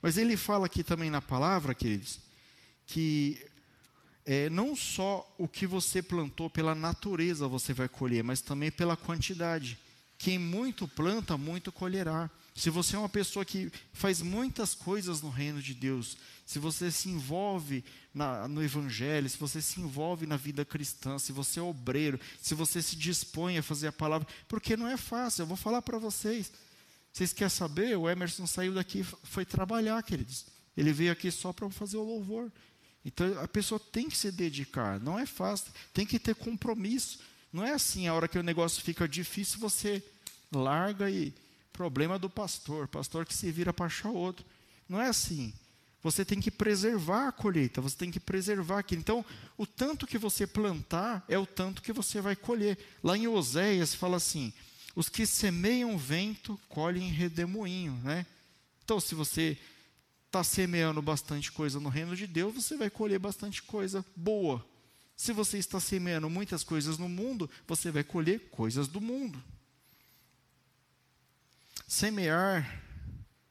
[0.00, 2.18] Mas ele fala aqui também na palavra, queridos,
[2.86, 3.44] que
[4.24, 8.96] é, não só o que você plantou pela natureza você vai colher, mas também pela
[8.96, 9.78] quantidade.
[10.16, 12.30] Quem muito planta, muito colherá.
[12.54, 16.90] Se você é uma pessoa que faz muitas coisas no reino de Deus, se você
[16.90, 21.62] se envolve na, no Evangelho, se você se envolve na vida cristã, se você é
[21.62, 25.56] obreiro, se você se dispõe a fazer a palavra, porque não é fácil, eu vou
[25.56, 26.52] falar para vocês.
[27.12, 27.96] Vocês querem saber?
[27.96, 30.46] O Emerson saiu daqui foi trabalhar, queridos.
[30.76, 32.50] Ele veio aqui só para fazer o louvor.
[33.04, 37.18] Então a pessoa tem que se dedicar, não é fácil, tem que ter compromisso.
[37.52, 40.02] Não é assim, a hora que o negócio fica difícil, você
[40.50, 41.34] larga e
[41.72, 44.44] problema do pastor, pastor que se vira para achar outro.
[44.88, 45.52] Não é assim.
[46.02, 49.00] Você tem que preservar a colheita, você tem que preservar aquilo.
[49.00, 49.24] Então,
[49.56, 52.76] o tanto que você plantar é o tanto que você vai colher.
[53.02, 54.52] Lá em Oséias fala assim:
[54.96, 57.92] os que semeiam vento colhem redemoinho.
[58.02, 58.26] Né?
[58.84, 59.56] Então, se você
[60.26, 64.64] está semeando bastante coisa no reino de Deus, você vai colher bastante coisa boa.
[65.14, 69.40] Se você está semeando muitas coisas no mundo, você vai colher coisas do mundo.
[71.92, 72.82] Semear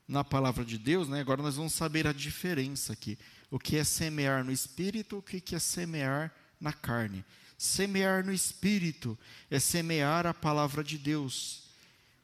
[0.08, 1.20] na palavra de Deus, né?
[1.20, 3.16] agora nós vamos saber a diferença aqui.
[3.52, 7.24] O que é semear no espírito, o que é semear na carne.
[7.56, 9.16] Semear no espírito
[9.48, 11.66] é semear a palavra de Deus.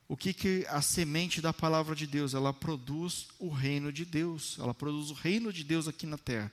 [0.07, 2.33] O que, que a semente da palavra de Deus?
[2.33, 4.57] Ela produz o reino de Deus.
[4.59, 6.51] Ela produz o reino de Deus aqui na terra.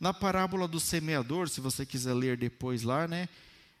[0.00, 3.28] Na parábola do semeador, se você quiser ler depois lá, né,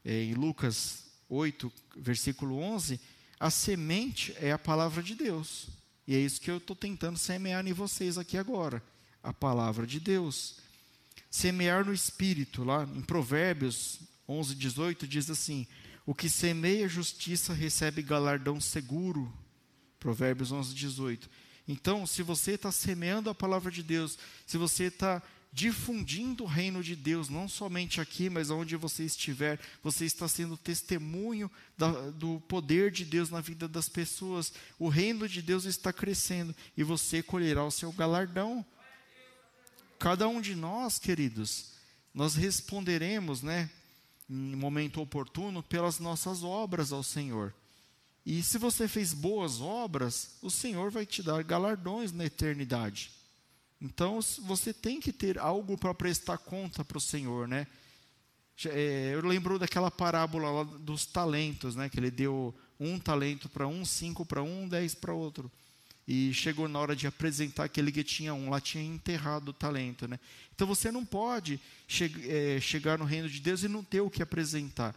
[0.04, 3.00] é, em Lucas 8, versículo 11,
[3.44, 5.66] a semente é a palavra de Deus.
[6.06, 8.82] E é isso que eu estou tentando semear em vocês aqui agora.
[9.22, 10.56] A palavra de Deus.
[11.30, 15.66] Semear no espírito, lá em Provérbios 11, 18, diz assim:
[16.06, 19.30] O que semeia justiça recebe galardão seguro.
[20.00, 21.28] Provérbios 11, 18.
[21.68, 25.22] Então, se você está semeando a palavra de Deus, se você está
[25.54, 30.56] difundindo o reino de Deus, não somente aqui, mas onde você estiver, você está sendo
[30.56, 34.52] testemunho da, do poder de Deus na vida das pessoas.
[34.80, 38.66] O reino de Deus está crescendo e você colherá o seu galardão.
[39.96, 41.70] Cada um de nós, queridos,
[42.12, 43.70] nós responderemos, né,
[44.28, 47.54] em momento oportuno, pelas nossas obras ao Senhor.
[48.26, 53.12] E se você fez boas obras, o Senhor vai te dar galardões na eternidade.
[53.84, 57.66] Então você tem que ter algo para prestar conta para o Senhor, né?
[58.64, 61.90] É, eu lembro daquela parábola lá dos talentos, né?
[61.90, 65.52] Que ele deu um talento para um, cinco para um, dez para outro.
[66.08, 70.08] E chegou na hora de apresentar aquele que tinha um, lá tinha enterrado o talento,
[70.08, 70.18] né?
[70.54, 74.08] Então você não pode che é, chegar no reino de Deus e não ter o
[74.08, 74.96] que apresentar.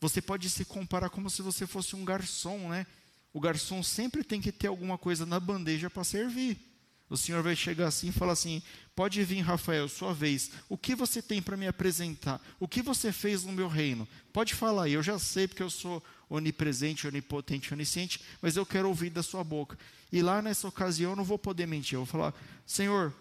[0.00, 2.86] Você pode se comparar como se você fosse um garçom, né?
[3.30, 6.71] O garçom sempre tem que ter alguma coisa na bandeja para servir.
[7.12, 8.62] O Senhor vai chegar assim e falar assim:
[8.96, 10.50] pode vir, Rafael, sua vez.
[10.66, 12.40] O que você tem para me apresentar?
[12.58, 14.08] O que você fez no meu reino?
[14.32, 19.10] Pode falar eu já sei porque eu sou onipresente, onipotente, onisciente, mas eu quero ouvir
[19.10, 19.78] da sua boca.
[20.10, 23.14] E lá nessa ocasião eu não vou poder mentir, eu vou falar: Senhor,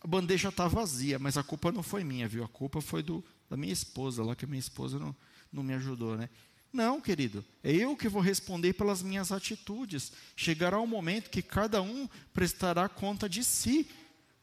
[0.00, 2.42] a bandeja está vazia, mas a culpa não foi minha, viu?
[2.42, 5.14] A culpa foi do, da minha esposa, lá que a minha esposa não,
[5.52, 6.28] não me ajudou, né?
[6.72, 10.12] Não, querido, é eu que vou responder pelas minhas atitudes.
[10.34, 13.86] Chegará um momento que cada um prestará conta de si.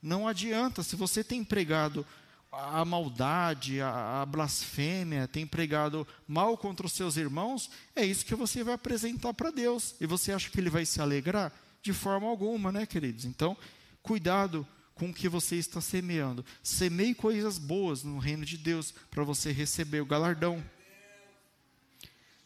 [0.02, 2.06] Não adianta, se você tem pregado
[2.52, 8.36] a maldade, a, a blasfêmia, tem pregado mal contra os seus irmãos, é isso que
[8.36, 9.96] você vai apresentar para Deus.
[10.00, 11.52] E você acha que ele vai se alegrar?
[11.82, 13.26] De forma alguma, né, queridos?
[13.26, 13.56] Então,
[14.02, 16.44] cuidado com o que você está semeando.
[16.62, 20.64] Semeie coisas boas no reino de Deus para você receber o galardão.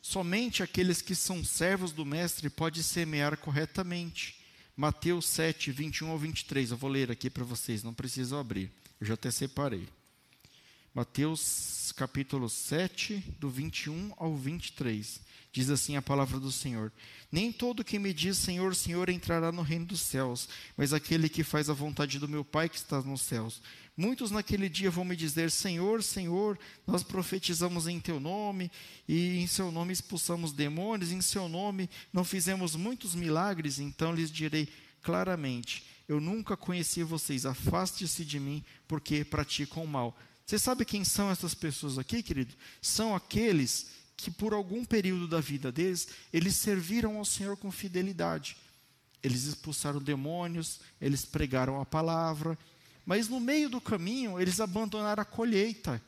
[0.06, 4.36] Somente aqueles que são servos do Mestre podem semear corretamente.
[4.76, 6.72] Mateus 7, 21 ao 23.
[6.72, 8.70] Eu vou ler aqui para vocês, não precisam abrir.
[9.00, 9.88] Eu já até separei.
[10.94, 15.22] Mateus capítulo 7, do 21 ao 23.
[15.54, 16.92] Diz assim a palavra do Senhor:
[17.32, 21.46] Nem todo que me diz Senhor, Senhor entrará no reino dos céus, mas aquele que
[21.46, 23.62] faz a vontade do meu Pai que está nos céus.
[23.96, 28.72] Muitos naquele dia vão me dizer: Senhor, Senhor, nós profetizamos em teu nome,
[29.08, 33.78] e em seu nome expulsamos demônios, em seu nome não fizemos muitos milagres.
[33.78, 34.68] Então lhes direi
[35.02, 40.18] claramente: Eu nunca conheci vocês, afaste-se de mim, porque praticam o mal.
[40.46, 42.54] Você sabe quem são essas pessoas aqui, querido?
[42.82, 48.58] São aqueles que por algum período da vida deles, eles serviram ao Senhor com fidelidade.
[49.22, 52.58] Eles expulsaram demônios, eles pregaram a palavra,
[53.06, 56.02] mas no meio do caminho eles abandonaram a colheita.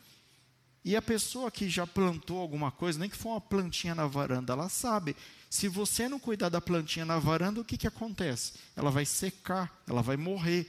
[0.84, 4.54] E a pessoa que já plantou alguma coisa, nem que for uma plantinha na varanda,
[4.54, 5.16] ela sabe.
[5.50, 8.54] Se você não cuidar da plantinha na varanda, o que, que acontece?
[8.76, 10.68] Ela vai secar, ela vai morrer.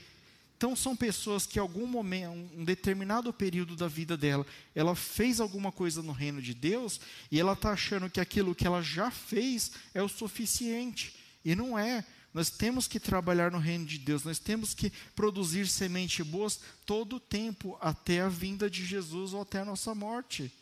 [0.57, 5.71] Então são pessoas que algum momento, um determinado período da vida dela, ela fez alguma
[5.71, 6.99] coisa no reino de Deus
[7.31, 11.15] e ela está achando que aquilo que ela já fez é o suficiente.
[11.45, 12.03] E não é.
[12.37, 17.15] Nós temos que trabalhar no reino de Deus, nós temos que produzir sementes boas todo
[17.15, 20.53] o tempo, até a vinda de Jesus ou até a nossa morte.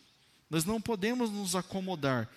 [0.50, 2.30] Nós não podemos nos acomodar.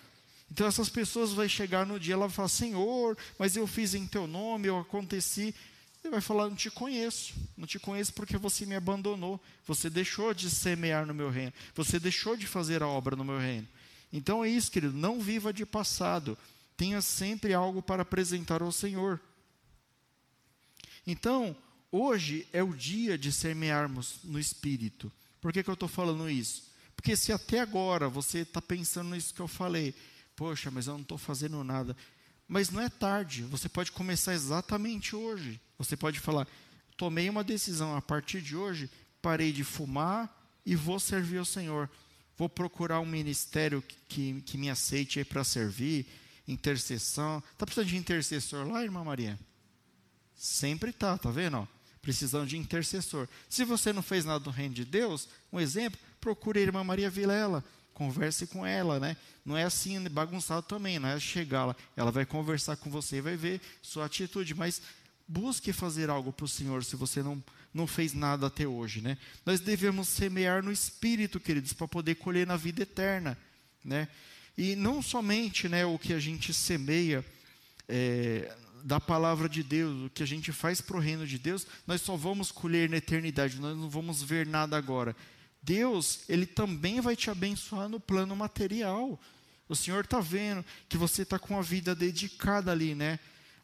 [0.51, 4.05] Então essas pessoas vão chegar no dia, ela vai falar, Senhor, mas eu fiz em
[4.05, 5.55] teu nome, eu aconteci.
[6.03, 10.33] Ele vai falar: Não te conheço, não te conheço porque você me abandonou, você deixou
[10.33, 13.69] de semear no meu reino, você deixou de fazer a obra no meu reino.
[14.11, 16.37] Então é isso, querido, não viva de passado,
[16.75, 19.21] tenha sempre algo para apresentar ao Senhor.
[21.05, 21.55] Então,
[21.91, 25.11] hoje é o dia de semearmos no Espírito.
[25.41, 26.69] Por que, que eu estou falando isso?
[26.95, 29.95] Porque se até agora você está pensando nisso que eu falei,
[30.35, 31.95] poxa, mas eu não estou fazendo nada.
[32.47, 35.61] Mas não é tarde, você pode começar exatamente hoje.
[35.77, 36.47] Você pode falar:
[36.97, 38.89] tomei uma decisão, a partir de hoje,
[39.21, 40.35] parei de fumar
[40.65, 41.89] e vou servir ao Senhor.
[42.37, 46.05] Vou procurar um ministério que, que, que me aceite para servir.
[46.47, 47.43] intercessão.
[47.51, 49.39] Está precisando de intercessor lá, irmã Maria?
[50.39, 51.57] Sempre está, tá vendo?
[51.57, 51.67] Ó?
[52.01, 53.27] Precisando de intercessor.
[53.49, 57.09] Se você não fez nada do reino de Deus, um exemplo, procure a irmã Maria
[57.09, 57.61] Vilela
[57.93, 59.17] converse com ela, né?
[59.43, 61.75] Não é assim bagunçado também, não é chegar lá.
[61.97, 64.81] Ela vai conversar com você e vai ver sua atitude, mas
[65.27, 69.17] busque fazer algo para o Senhor se você não, não fez nada até hoje, né?
[69.45, 73.37] Nós devemos semear no Espírito, queridos, para poder colher na vida eterna,
[73.83, 74.07] né?
[74.57, 77.25] E não somente, né, o que a gente semeia
[77.89, 81.65] é, da palavra de Deus, o que a gente faz para o reino de Deus,
[81.85, 85.15] nós só vamos colher na eternidade, nós não vamos ver nada agora.
[85.61, 89.19] Deus, Ele também vai te abençoar no plano material.
[89.67, 93.19] O Senhor está vendo que você está com a vida dedicada ali, né?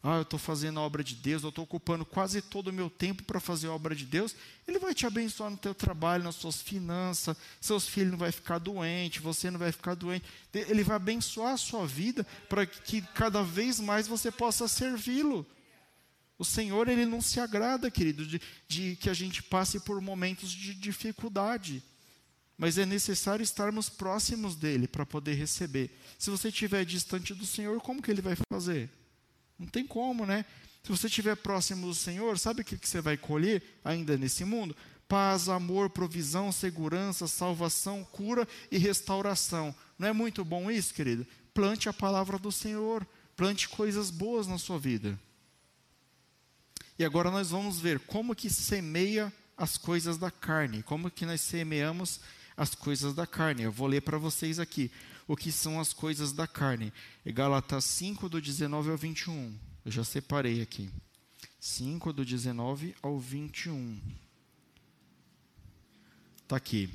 [0.08, 2.88] Ah, eu estou fazendo a obra de Deus, eu estou ocupando quase todo o meu
[2.88, 4.36] tempo para fazer a obra de Deus.
[4.64, 8.58] Ele vai te abençoar no teu trabalho, nas suas finanças, seus filhos não vão ficar
[8.58, 10.24] doentes, você não vai ficar doente.
[10.54, 15.44] Ele vai abençoar a sua vida para que cada vez mais você possa servi-lo.
[16.38, 20.52] O Senhor, Ele não se agrada, querido, de, de que a gente passe por momentos
[20.52, 21.82] de dificuldade.
[22.56, 25.90] Mas é necessário estarmos próximos dele para poder receber.
[26.16, 28.88] Se você estiver distante do Senhor, como que ele vai fazer?
[29.58, 30.44] Não tem como, né?
[30.82, 34.76] Se você estiver próximo do Senhor, sabe o que você vai colher ainda nesse mundo?
[35.08, 39.74] Paz, amor, provisão, segurança, salvação, cura e restauração.
[39.98, 41.26] Não é muito bom isso, querido?
[41.52, 43.06] Plante a palavra do Senhor.
[43.36, 45.18] Plante coisas boas na sua vida.
[46.98, 51.40] E agora nós vamos ver como que semeia as coisas da carne, como que nós
[51.40, 52.20] semeamos
[52.56, 53.64] as coisas da carne.
[53.64, 54.90] Eu vou ler para vocês aqui
[55.26, 56.92] o que são as coisas da carne.
[57.24, 59.58] É Galatas 5, do 19 ao 21.
[59.84, 60.90] Eu já separei aqui.
[61.60, 64.00] 5, do 19 ao 21.
[66.42, 66.90] Está aqui.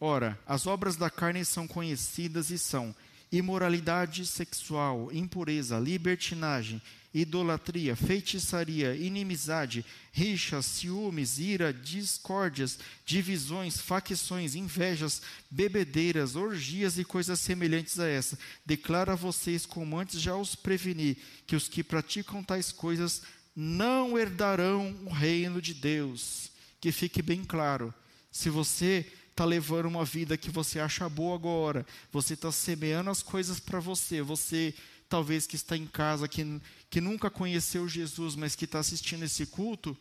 [0.00, 2.94] Ora, as obras da carne são conhecidas e são
[3.32, 16.36] imoralidade sexual, impureza, libertinagem, idolatria, feitiçaria, inimizade, rixas, ciúmes, ira, discórdias, divisões, facções, invejas, bebedeiras,
[16.36, 18.38] orgias e coisas semelhantes a essa.
[18.64, 21.16] Declara a vocês, como antes já os preveni,
[21.46, 23.22] que os que praticam tais coisas
[23.54, 26.50] não herdarão o reino de Deus.
[26.80, 27.92] Que fique bem claro.
[28.30, 29.04] Se você
[29.40, 33.80] está levando uma vida que você acha boa agora, você está semeando as coisas para
[33.80, 34.74] você, você
[35.08, 39.46] talvez que está em casa, que, que nunca conheceu Jesus, mas que está assistindo esse
[39.46, 39.96] culto,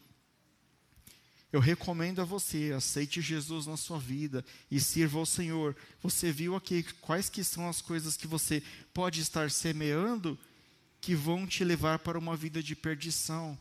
[1.53, 5.73] eu recomendo a você, aceite Jesus na sua vida e sirva ao Senhor.
[6.03, 8.61] Você viu aqui quais que são as coisas que você
[8.93, 10.37] pode estar semeando
[10.99, 13.57] que vão te levar para uma vida de perdição.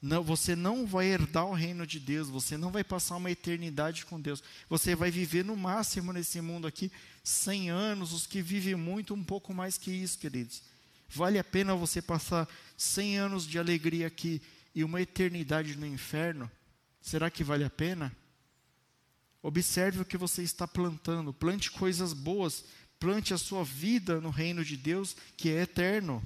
[0.00, 4.04] Não, você não vai herdar o reino de Deus, você não vai passar uma eternidade
[4.04, 4.42] com Deus.
[4.68, 6.92] Você vai viver no máximo nesse mundo aqui
[7.24, 10.62] 100 anos, os que vivem muito, um pouco mais que isso, queridos.
[11.08, 14.42] Vale a pena você passar 100 anos de alegria aqui
[14.74, 16.50] e uma eternidade no inferno?
[17.00, 18.14] Será que vale a pena?
[19.42, 22.64] Observe o que você está plantando, plante coisas boas,
[22.98, 26.22] plante a sua vida no reino de Deus, que é eterno.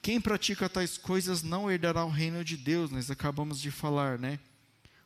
[0.00, 4.38] Quem pratica tais coisas não herdará o reino de Deus, nós acabamos de falar, né?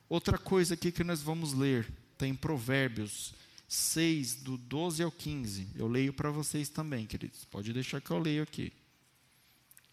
[0.09, 3.35] Outra coisa aqui que nós vamos ler, está em Provérbios
[3.67, 5.69] 6, do 12 ao 15.
[5.75, 7.47] Eu leio para vocês também, queridos.
[7.47, 8.71] Pode deixar que eu leio aqui.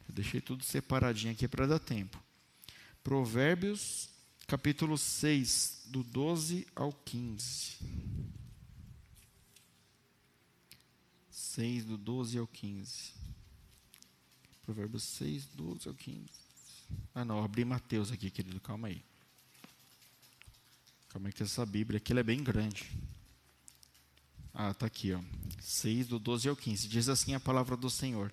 [0.08, 2.22] Eu deixei tudo separadinho aqui para dar tempo.
[3.02, 4.10] Provérbios,
[4.46, 7.78] capítulo 6, do 12 ao 15.
[11.32, 13.19] 6, do 12 ao 15.
[14.70, 16.26] Provérbios 6, 12 ao 15.
[17.16, 19.02] Ah, não, abri Mateus aqui, querido, calma aí.
[21.10, 22.88] Calma aí que essa Bíblia aqui é bem grande.
[24.54, 25.20] Ah, está aqui, ó.
[25.60, 26.88] 6, do 12 ao 15.
[26.88, 28.32] Diz assim a palavra do Senhor: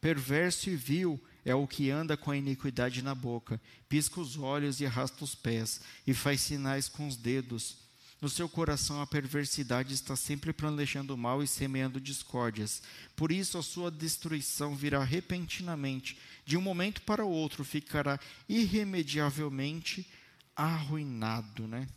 [0.00, 4.80] Perverso e vil é o que anda com a iniquidade na boca, pisca os olhos
[4.80, 7.76] e arrasta os pés, e faz sinais com os dedos.
[8.20, 12.82] No seu coração a perversidade está sempre planejando mal e semeando discórdias.
[13.16, 20.06] Por isso a sua destruição virá repentinamente, de um momento para o outro ficará irremediavelmente
[20.54, 21.88] arruinado, né?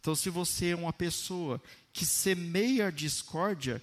[0.00, 1.60] Então, se você é uma pessoa
[1.92, 3.82] que semeia discórdia,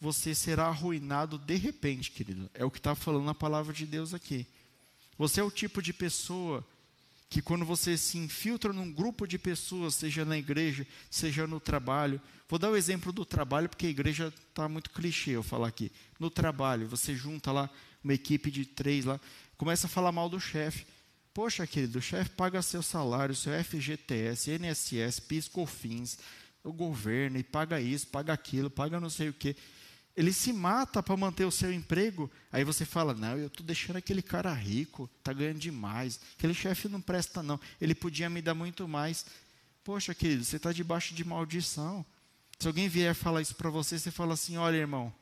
[0.00, 2.50] você será arruinado de repente, querido.
[2.54, 4.46] É o que está falando a palavra de Deus aqui.
[5.18, 6.66] Você é o tipo de pessoa
[7.34, 12.20] que, quando você se infiltra num grupo de pessoas, seja na igreja, seja no trabalho.
[12.48, 15.90] Vou dar o exemplo do trabalho, porque a igreja está muito clichê eu falar aqui.
[16.20, 17.68] No trabalho, você junta lá
[18.04, 19.18] uma equipe de três lá,
[19.56, 20.86] começa a falar mal do chefe.
[21.34, 26.18] Poxa, querido, o chefe paga seu salário, seu FGTS, INSS, PIS, COFINS,
[26.62, 29.56] o governo, e paga isso, paga aquilo, paga não sei o quê.
[30.16, 32.30] Ele se mata para manter o seu emprego.
[32.52, 36.20] Aí você fala: Não, eu estou deixando aquele cara rico, está ganhando demais.
[36.38, 37.58] Aquele chefe não presta, não.
[37.80, 39.26] Ele podia me dar muito mais.
[39.82, 42.06] Poxa, querido, você está debaixo de maldição.
[42.58, 45.12] Se alguém vier falar isso para você, você fala assim: Olha, irmão,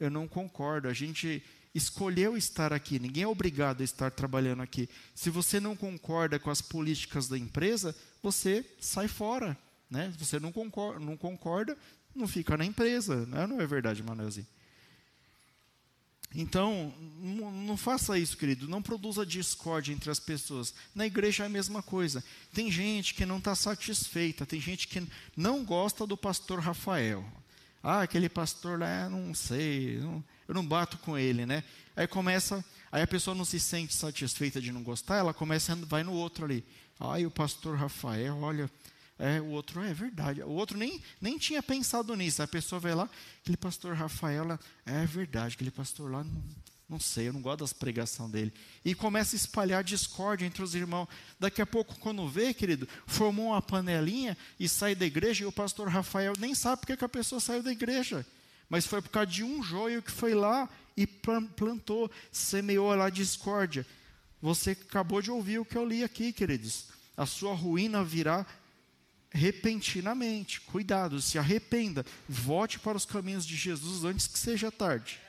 [0.00, 0.88] eu não concordo.
[0.88, 1.42] A gente
[1.72, 4.88] escolheu estar aqui, ninguém é obrigado a estar trabalhando aqui.
[5.14, 9.56] Se você não concorda com as políticas da empresa, você sai fora.
[9.88, 10.12] Né?
[10.18, 11.76] Você não concorda, não concorda
[12.14, 13.26] não fica na empresa.
[13.26, 13.46] Né?
[13.46, 14.46] Não é verdade, Manuelzinho?
[16.34, 18.68] Então, não, faça isso, querido.
[18.68, 20.72] Não produza discórdia entre as pessoas.
[20.94, 22.22] Na igreja é a mesma coisa.
[22.52, 25.02] Tem gente que não está satisfeita, tem gente que
[25.36, 27.24] não gosta do pastor Rafael.
[27.82, 31.64] Ah, aquele pastor lá, não sei, não, eu não bato com ele, né?
[31.96, 36.04] Aí começa, aí a pessoa não se sente satisfeita de não gostar, ela começa, vai
[36.04, 36.62] no outro ali.
[36.98, 38.70] Ah, o pastor Rafael, olha,
[39.20, 40.42] é, o outro, é verdade.
[40.42, 42.42] O outro nem, nem tinha pensado nisso.
[42.42, 43.08] A pessoa vai lá,
[43.42, 46.42] aquele pastor Rafael, é verdade, aquele pastor lá, não,
[46.88, 48.52] não sei, eu não gosto das pregações dele.
[48.82, 51.06] E começa a espalhar discórdia entre os irmãos.
[51.38, 55.52] Daqui a pouco, quando vê, querido, formou uma panelinha e sai da igreja, e o
[55.52, 58.26] pastor Rafael nem sabe porque que a pessoa saiu da igreja.
[58.70, 60.66] Mas foi por causa de um joio que foi lá
[60.96, 63.86] e plantou, semeou lá discórdia.
[64.40, 66.86] Você acabou de ouvir o que eu li aqui, queridos.
[67.16, 68.46] A sua ruína virá
[69.30, 70.60] repentinamente.
[70.60, 72.04] Cuidado, se arrependa.
[72.28, 75.20] Volte para os caminhos de Jesus antes que seja tarde.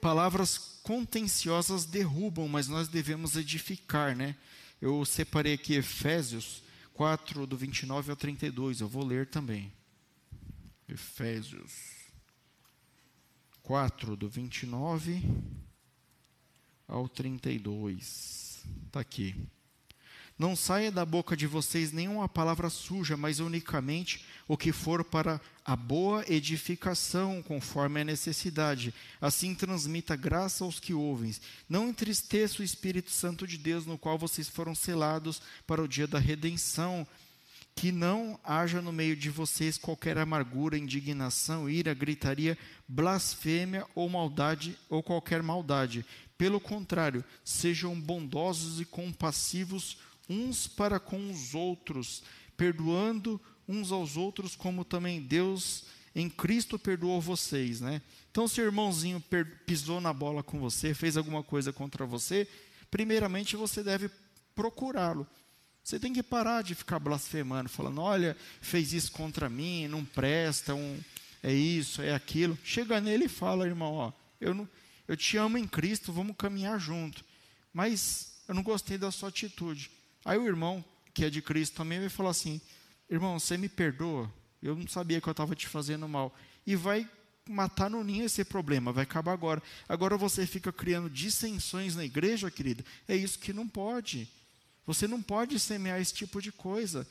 [0.00, 4.36] Palavras contenciosas derrubam, mas nós devemos edificar, né?
[4.80, 6.62] Eu separei aqui Efésios
[6.94, 8.80] 4, do 29 ao 32.
[8.80, 9.72] Eu vou ler também.
[10.88, 11.72] Efésios
[13.62, 15.22] 4, do 29
[16.86, 18.64] ao 32.
[18.86, 19.34] Está aqui.
[20.38, 25.40] Não saia da boca de vocês nenhuma palavra suja, mas unicamente o que for para
[25.64, 28.92] a boa edificação, conforme a necessidade.
[29.18, 31.34] Assim transmita graça aos que ouvem.
[31.66, 36.06] Não entristeça o Espírito Santo de Deus, no qual vocês foram selados para o dia
[36.06, 37.06] da redenção.
[37.74, 42.56] Que não haja no meio de vocês qualquer amargura, indignação, ira, gritaria,
[42.86, 46.04] blasfêmia ou maldade ou qualquer maldade.
[46.38, 49.98] Pelo contrário, sejam bondosos e compassivos
[50.28, 52.22] uns para com os outros,
[52.56, 58.00] perdoando uns aos outros, como também Deus em Cristo perdoou vocês, né?
[58.30, 59.22] Então, se o irmãozinho
[59.66, 62.48] pisou na bola com você, fez alguma coisa contra você,
[62.90, 64.10] primeiramente você deve
[64.54, 65.26] procurá-lo.
[65.84, 70.74] Você tem que parar de ficar blasfemando, falando: olha, fez isso contra mim, não presta,
[70.74, 70.98] um,
[71.42, 72.58] é isso, é aquilo.
[72.64, 74.68] Chega nele e fala, irmão, ó, eu, não,
[75.06, 77.24] eu te amo em Cristo, vamos caminhar junto.
[77.72, 79.90] Mas eu não gostei da sua atitude.
[80.26, 82.60] Aí o irmão, que é de Cristo também, vai falar assim:
[83.08, 84.30] irmão, você me perdoa?
[84.60, 86.34] Eu não sabia que eu estava te fazendo mal.
[86.66, 87.08] E vai
[87.48, 89.62] matar no ninho esse problema, vai acabar agora.
[89.88, 92.84] Agora você fica criando dissensões na igreja, querido.
[93.06, 94.28] É isso que não pode.
[94.84, 97.06] Você não pode semear esse tipo de coisa.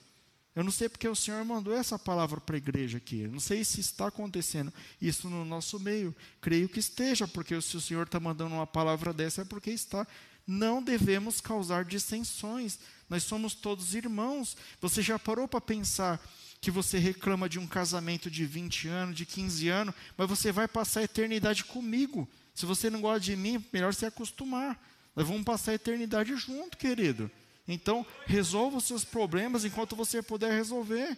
[0.54, 3.22] Eu não sei porque o Senhor mandou essa palavra para a igreja aqui.
[3.22, 6.14] Eu não sei se está acontecendo isso no nosso meio.
[6.42, 10.06] Creio que esteja, porque se o Senhor está mandando uma palavra dessa é porque está.
[10.46, 12.78] Não devemos causar dissensões.
[13.10, 14.58] Nós somos todos irmãos.
[14.82, 16.20] Você já parou para pensar
[16.60, 20.68] que você reclama de um casamento de 20 anos, de 15 anos, mas você vai
[20.68, 22.28] passar a eternidade comigo.
[22.54, 24.82] Se você não gosta de mim, melhor se acostumar.
[25.16, 27.30] Nós vamos passar a eternidade junto, querido.
[27.68, 31.18] Então, resolva os seus problemas enquanto você puder resolver.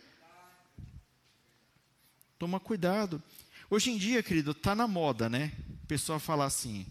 [2.38, 3.22] Toma cuidado.
[3.70, 5.52] Hoje em dia, querido, está na moda, né?
[5.84, 6.86] A pessoa falar assim.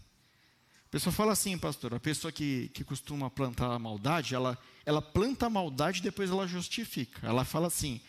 [0.87, 5.01] A pessoa fala assim, pastor, a pessoa que, que costuma plantar a maldade, ela, ela
[5.01, 7.27] planta a maldade e depois ela justifica.
[7.27, 7.99] Ela fala assim: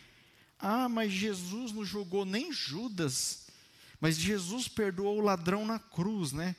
[0.57, 3.47] ah, mas Jesus não julgou nem Judas,
[3.99, 6.55] mas Jesus perdoou o ladrão na cruz, né?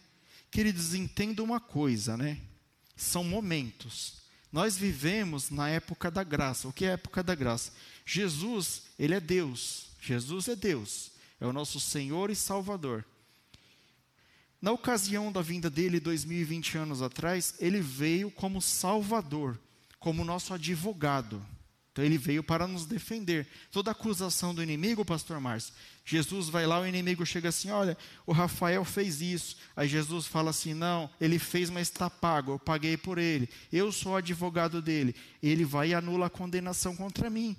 [0.50, 2.38] Queridos, entenda uma coisa, né?
[2.94, 4.20] São momentos.
[4.52, 6.68] Nós vivemos na época da graça.
[6.68, 7.72] O que é época da graça?
[8.04, 9.86] Jesus, ele é Deus.
[10.02, 11.12] Jesus é Deus.
[11.40, 13.06] É o nosso Senhor e Salvador.
[14.60, 19.58] Na ocasião da vinda dele, 2020 anos atrás, ele veio como Salvador
[20.00, 21.40] como nosso advogado.
[21.92, 23.46] Então ele veio para nos defender.
[23.70, 27.96] Toda acusação do inimigo, pastor Márcio, Jesus vai lá, o inimigo chega assim: olha,
[28.26, 29.56] o Rafael fez isso.
[29.76, 33.48] Aí Jesus fala assim: não, ele fez, mas está pago, eu paguei por ele.
[33.72, 35.14] Eu sou advogado dele.
[35.42, 37.56] Ele vai e anula a condenação contra mim.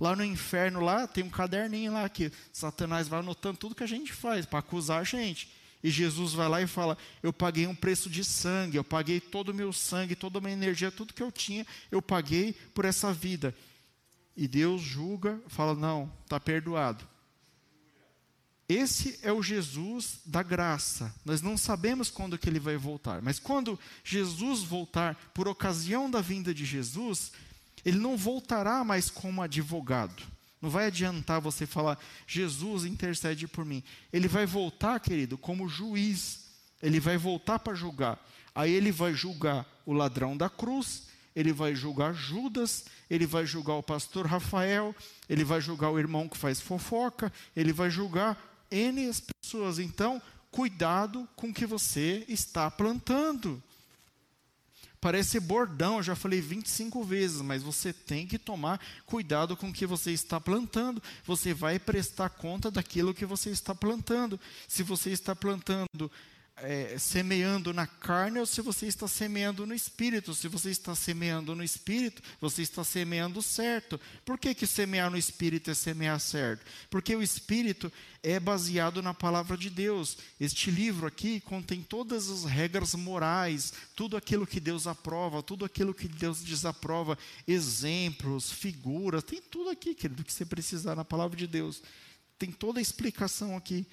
[0.00, 3.88] Lá no inferno, lá tem um caderninho lá que Satanás vai anotando tudo que a
[3.88, 5.48] gente faz para acusar a gente.
[5.82, 9.48] E Jesus vai lá e fala: Eu paguei um preço de sangue, eu paguei todo
[9.48, 13.12] o meu sangue, toda a minha energia, tudo que eu tinha, eu paguei por essa
[13.12, 13.54] vida.
[14.36, 17.06] E Deus julga, fala: Não, está perdoado.
[18.68, 21.12] esse é o Jesus da graça.
[21.24, 26.20] Nós não sabemos quando que ele vai voltar, mas quando Jesus voltar, por ocasião da
[26.20, 27.32] vinda de Jesus,
[27.84, 30.22] ele não voltará mais como advogado.
[30.62, 33.82] Não vai adiantar você falar, Jesus intercede por mim.
[34.12, 36.44] Ele vai voltar, querido, como juiz.
[36.80, 38.24] Ele vai voltar para julgar.
[38.54, 43.74] Aí ele vai julgar o ladrão da cruz, ele vai julgar Judas, ele vai julgar
[43.74, 44.94] o pastor Rafael,
[45.28, 48.38] ele vai julgar o irmão que faz fofoca, ele vai julgar
[48.70, 49.10] N
[49.42, 49.78] pessoas.
[49.78, 53.62] Então, cuidado com o que você está plantando.
[55.02, 59.72] Parece bordão, eu já falei 25 vezes, mas você tem que tomar cuidado com o
[59.72, 61.02] que você está plantando.
[61.24, 64.38] Você vai prestar conta daquilo que você está plantando.
[64.68, 66.08] Se você está plantando
[66.62, 70.32] é, semeando na carne ou se você está semeando no espírito.
[70.32, 74.00] Se você está semeando no espírito, você está semeando certo.
[74.24, 76.64] Por que, que semear no espírito é semear certo?
[76.88, 77.92] Porque o espírito
[78.22, 80.16] é baseado na palavra de Deus.
[80.40, 85.92] Este livro aqui contém todas as regras morais, tudo aquilo que Deus aprova, tudo aquilo
[85.92, 91.48] que Deus desaprova, exemplos, figuras, tem tudo aqui, querido, que você precisar na palavra de
[91.48, 91.82] Deus.
[92.38, 93.84] Tem toda a explicação aqui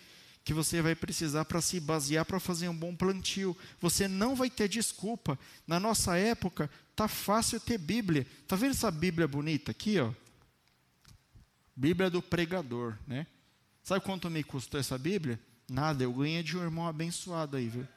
[0.49, 3.55] que você vai precisar para se basear para fazer um bom plantio.
[3.79, 5.37] Você não vai ter desculpa.
[5.67, 8.25] Na nossa época, tá fácil ter Bíblia.
[8.47, 10.11] Tá vendo essa Bíblia bonita aqui, ó?
[11.75, 13.27] Bíblia do pregador, né?
[13.83, 15.39] Sabe quanto me custou essa Bíblia?
[15.69, 17.87] Nada, eu ganhei de um irmão abençoado aí, viu?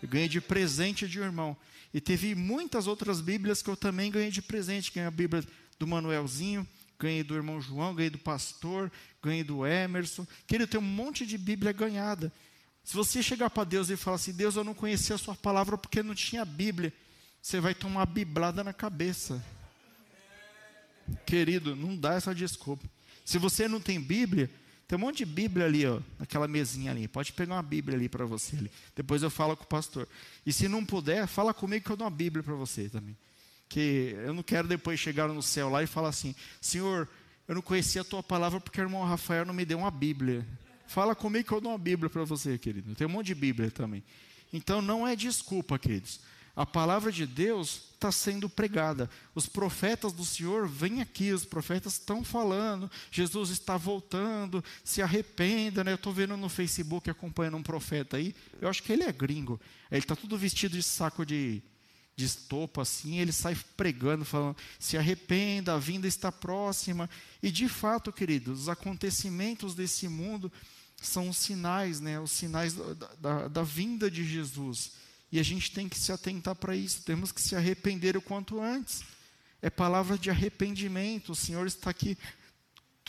[0.00, 1.56] Eu ganhei de presente de um irmão.
[1.92, 4.92] E teve muitas outras Bíblias que eu também ganhei de presente.
[4.92, 5.44] Ganhei a Bíblia
[5.76, 6.64] do Manuelzinho,
[7.00, 8.92] ganhei do irmão João, ganhei do pastor,
[9.28, 10.26] ganhei do Emerson.
[10.46, 12.32] Querido, tem um monte de Bíblia ganhada.
[12.82, 15.78] Se você chegar para Deus e falar assim, Deus, eu não conhecia a sua palavra
[15.78, 16.92] porque não tinha Bíblia,
[17.40, 19.42] você vai tomar uma biblada na cabeça.
[21.26, 22.88] Querido, não dá essa desculpa.
[23.24, 24.50] Se você não tem Bíblia,
[24.86, 27.08] tem um monte de Bíblia ali, ó, naquela mesinha ali.
[27.08, 28.56] Pode pegar uma Bíblia ali para você.
[28.56, 28.70] Ali.
[28.94, 30.06] Depois eu falo com o pastor.
[30.44, 33.16] E se não puder, fala comigo que eu dou uma Bíblia para você também
[33.68, 37.08] que eu não quero depois chegar no céu lá e falar assim: Senhor,
[37.46, 40.46] eu não conhecia a tua palavra porque o irmão Rafael não me deu uma Bíblia.
[40.86, 42.94] Fala comigo que eu dou uma Bíblia para você, querido.
[42.94, 44.02] Tem um monte de Bíblia também.
[44.52, 46.20] Então não é desculpa, queridos.
[46.56, 49.10] A palavra de Deus está sendo pregada.
[49.34, 55.82] Os profetas do Senhor vêm aqui, os profetas estão falando, Jesus está voltando, se arrependa.
[55.82, 55.90] Né?
[55.90, 59.60] Eu estou vendo no Facebook acompanhando um profeta aí, eu acho que ele é gringo.
[59.90, 61.60] Ele está tudo vestido de saco de,
[62.16, 67.10] de estopa assim, ele sai pregando, falando: se arrependa, a vinda está próxima.
[67.42, 70.50] E de fato, queridos, os acontecimentos desse mundo
[70.96, 74.92] são os sinais, né, os sinais da, da, da vinda de Jesus.
[75.30, 78.60] E a gente tem que se atentar para isso, temos que se arrepender o quanto
[78.60, 79.02] antes.
[79.60, 82.16] É palavra de arrependimento, o Senhor está aqui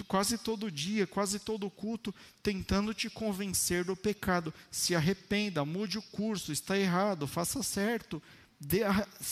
[0.08, 4.54] quase todo dia, quase todo culto, tentando te convencer do pecado.
[4.72, 8.22] Se arrependa, mude o curso, está errado, faça certo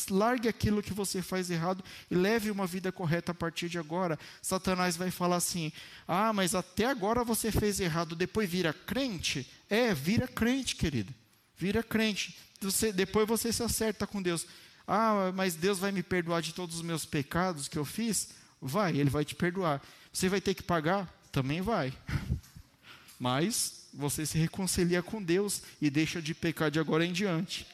[0.09, 4.17] largue aquilo que você faz errado e leve uma vida correta a partir de agora.
[4.41, 5.71] Satanás vai falar assim:
[6.07, 9.49] ah, mas até agora você fez errado, depois vira crente?
[9.69, 11.13] É, vira crente, querido.
[11.57, 12.37] Vira crente.
[12.61, 14.45] Você, depois você se acerta com Deus.
[14.87, 18.29] Ah, mas Deus vai me perdoar de todos os meus pecados que eu fiz?
[18.61, 19.81] Vai, Ele vai te perdoar.
[20.11, 21.07] Você vai ter que pagar?
[21.31, 21.93] Também vai.
[23.19, 27.65] Mas você se reconcilia com Deus e deixa de pecar de agora em diante.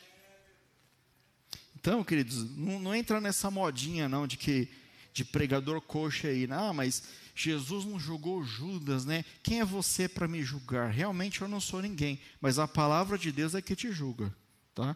[1.79, 4.67] Então, queridos, não, não, entra nessa modinha não de que
[5.13, 7.03] de pregador coxa aí, não, mas
[7.33, 9.23] Jesus não julgou Judas, né?
[9.41, 10.91] Quem é você para me julgar?
[10.91, 14.33] Realmente eu não sou ninguém, mas a palavra de Deus é que te julga,
[14.75, 14.95] tá?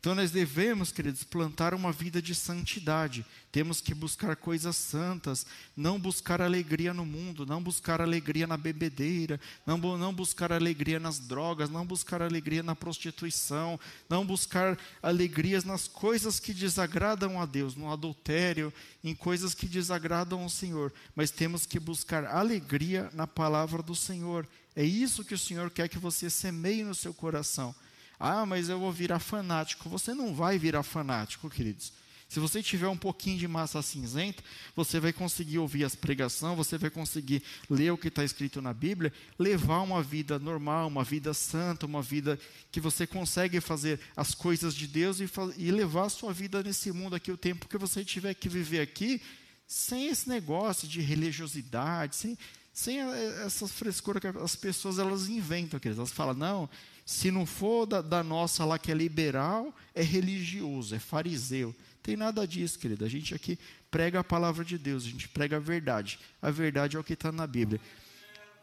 [0.00, 3.26] Então nós devemos, queridos, plantar uma vida de santidade.
[3.50, 5.44] Temos que buscar coisas santas,
[5.76, 11.18] não buscar alegria no mundo, não buscar alegria na bebedeira, não, não buscar alegria nas
[11.18, 13.78] drogas, não buscar alegria na prostituição,
[14.08, 18.72] não buscar alegrias nas coisas que desagradam a Deus, no adultério,
[19.02, 20.92] em coisas que desagradam ao Senhor.
[21.16, 24.46] Mas temos que buscar alegria na palavra do Senhor.
[24.76, 27.74] É isso que o Senhor quer que você semeie no seu coração.
[28.18, 29.88] Ah, mas eu vou virar fanático.
[29.88, 31.92] Você não vai virar fanático, queridos.
[32.28, 34.44] Se você tiver um pouquinho de massa cinzenta,
[34.76, 38.74] você vai conseguir ouvir as pregações, você vai conseguir ler o que está escrito na
[38.74, 42.38] Bíblia, levar uma vida normal, uma vida santa, uma vida
[42.70, 46.92] que você consegue fazer as coisas de Deus e, e levar a sua vida nesse
[46.92, 49.22] mundo aqui, o tempo que você tiver que viver aqui,
[49.66, 52.36] sem esse negócio de religiosidade, sem,
[52.74, 52.98] sem
[53.42, 55.98] essas frescuras que as pessoas elas inventam, queridos.
[55.98, 56.68] Elas falam, não,
[57.08, 61.74] se não for da, da, nossa lá que é liberal, é religioso, é fariseu.
[62.02, 63.02] Tem nada disso, querido.
[63.02, 63.58] A gente aqui
[63.90, 66.20] prega a palavra de Deus, a gente prega a verdade.
[66.42, 67.80] A verdade é o que está na Bíblia.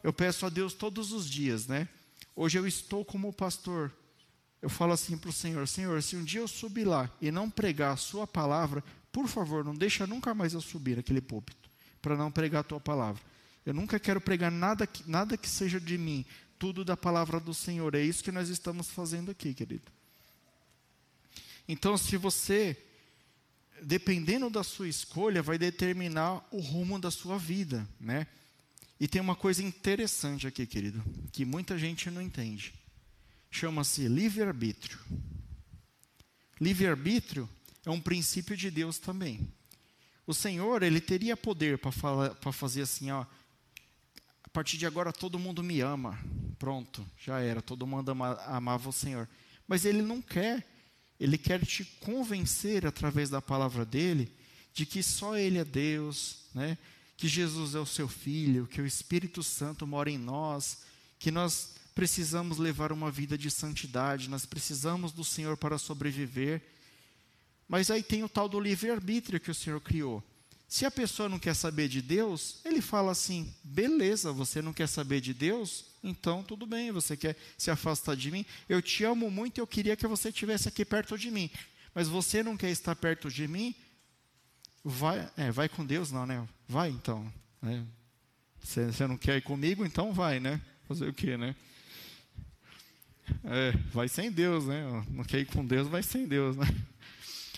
[0.03, 1.89] eu peço a Deus todos os dias, né?
[2.35, 3.91] Hoje eu estou como pastor.
[4.61, 7.49] Eu falo assim para o Senhor: Senhor, se um dia eu subir lá e não
[7.49, 11.67] pregar a Sua palavra, por favor, não deixa nunca mais eu subir naquele púlpito
[11.99, 13.23] para não pregar a Tua palavra.
[13.65, 16.23] Eu nunca quero pregar nada que, nada que seja de mim,
[16.58, 17.95] tudo da palavra do Senhor.
[17.95, 19.91] É isso que nós estamos fazendo aqui, querido.
[21.68, 22.78] Então, se você,
[23.82, 28.28] dependendo da sua escolha, vai determinar o rumo da sua vida, né?
[28.99, 32.74] E tem uma coisa interessante aqui, querido, que muita gente não entende.
[33.51, 34.99] Chama-se livre-arbítrio.
[36.60, 37.49] Livre-arbítrio
[37.86, 39.47] é um princípio de Deus também.
[40.26, 43.26] O Senhor, ele teria poder para fazer assim, ó,
[44.56, 46.18] partir de agora todo mundo me ama.
[46.58, 49.28] Pronto, já era, todo mundo ama, amava o Senhor.
[49.68, 50.66] Mas ele não quer
[51.20, 54.32] ele quer te convencer através da palavra dele
[54.74, 56.78] de que só ele é Deus, né?
[57.18, 60.84] Que Jesus é o seu filho, que o Espírito Santo mora em nós,
[61.18, 66.62] que nós precisamos levar uma vida de santidade, nós precisamos do Senhor para sobreviver.
[67.68, 70.22] Mas aí tem o tal do livre-arbítrio que o Senhor criou.
[70.68, 74.88] Se a pessoa não quer saber de Deus, ele fala assim: beleza, você não quer
[74.88, 75.86] saber de Deus?
[76.03, 78.45] Então tudo bem, você quer se afastar de mim?
[78.68, 81.49] Eu te amo muito, eu queria que você estivesse aqui perto de mim.
[81.93, 83.74] Mas você não quer estar perto de mim?
[84.84, 86.47] Vai, é, vai com Deus, não, né?
[86.68, 87.32] Vai então.
[87.61, 87.86] Né?
[88.61, 90.61] Você, você não quer ir comigo, então vai, né?
[90.88, 91.55] Fazer o quê, né?
[93.43, 94.84] É, vai sem Deus, né?
[95.09, 96.68] Não quer ir com Deus, vai sem Deus, né?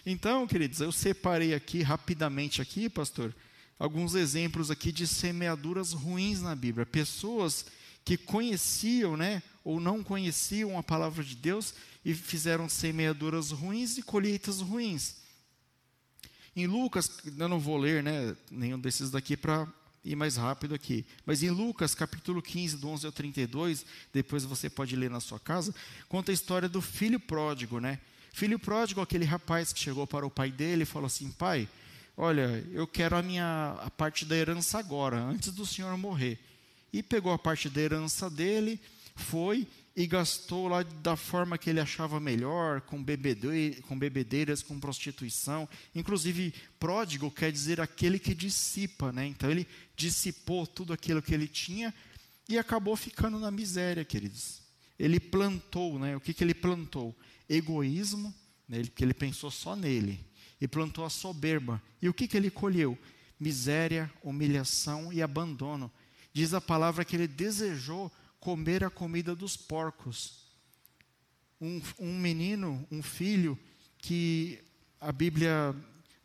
[0.10, 3.36] Então, queridos, eu separei aqui rapidamente aqui, pastor,
[3.78, 6.86] alguns exemplos aqui de semeaduras ruins na Bíblia.
[6.86, 7.66] Pessoas
[8.06, 11.74] que conheciam, né, ou não conheciam a palavra de Deus
[12.06, 15.18] e fizeram semeaduras ruins e colheitas ruins.
[16.56, 19.68] Em Lucas, eu não vou ler, né, nenhum desses daqui para
[20.06, 21.06] ir mais rápido aqui.
[21.26, 25.38] Mas em Lucas, capítulo 15, do 11 ao 32, depois você pode ler na sua
[25.38, 25.76] casa,
[26.08, 28.00] conta a história do filho pródigo, né?
[28.34, 31.68] Filho pródigo, aquele rapaz que chegou para o pai dele e falou assim: Pai,
[32.16, 36.40] olha, eu quero a minha a parte da herança agora, antes do senhor morrer.
[36.92, 38.80] E pegou a parte da herança dele,
[39.16, 39.68] foi
[39.98, 45.68] e gastou lá da forma que ele achava melhor, com, bebede, com bebedeiras, com prostituição.
[45.96, 49.26] Inclusive, pródigo quer dizer aquele que dissipa, né?
[49.26, 51.92] Então ele dissipou tudo aquilo que ele tinha
[52.48, 54.62] e acabou ficando na miséria, queridos.
[55.00, 56.16] Ele plantou, né?
[56.16, 57.16] O que, que ele plantou?
[57.50, 58.34] Egoísmo,
[58.68, 60.26] né, que ele pensou só nele,
[60.60, 61.82] e plantou a soberba.
[62.02, 62.98] E o que, que ele colheu?
[63.40, 65.92] Miséria, humilhação e abandono.
[66.34, 70.48] Diz a palavra que ele desejou comer a comida dos porcos.
[71.60, 73.58] Um, um menino, um filho,
[73.98, 74.60] que
[75.00, 75.76] a Bíblia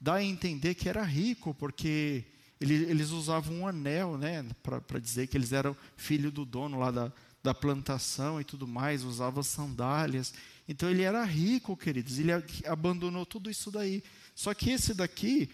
[0.00, 2.24] dá a entender que era rico, porque
[2.60, 6.90] ele, eles usavam um anel, né, para dizer que eles eram filho do dono lá
[6.90, 7.12] da,
[7.42, 10.32] da plantação e tudo mais, usava sandálias.
[10.68, 12.30] Então ele era rico, queridos, ele
[12.66, 14.02] abandonou tudo isso daí.
[14.34, 15.50] Só que esse daqui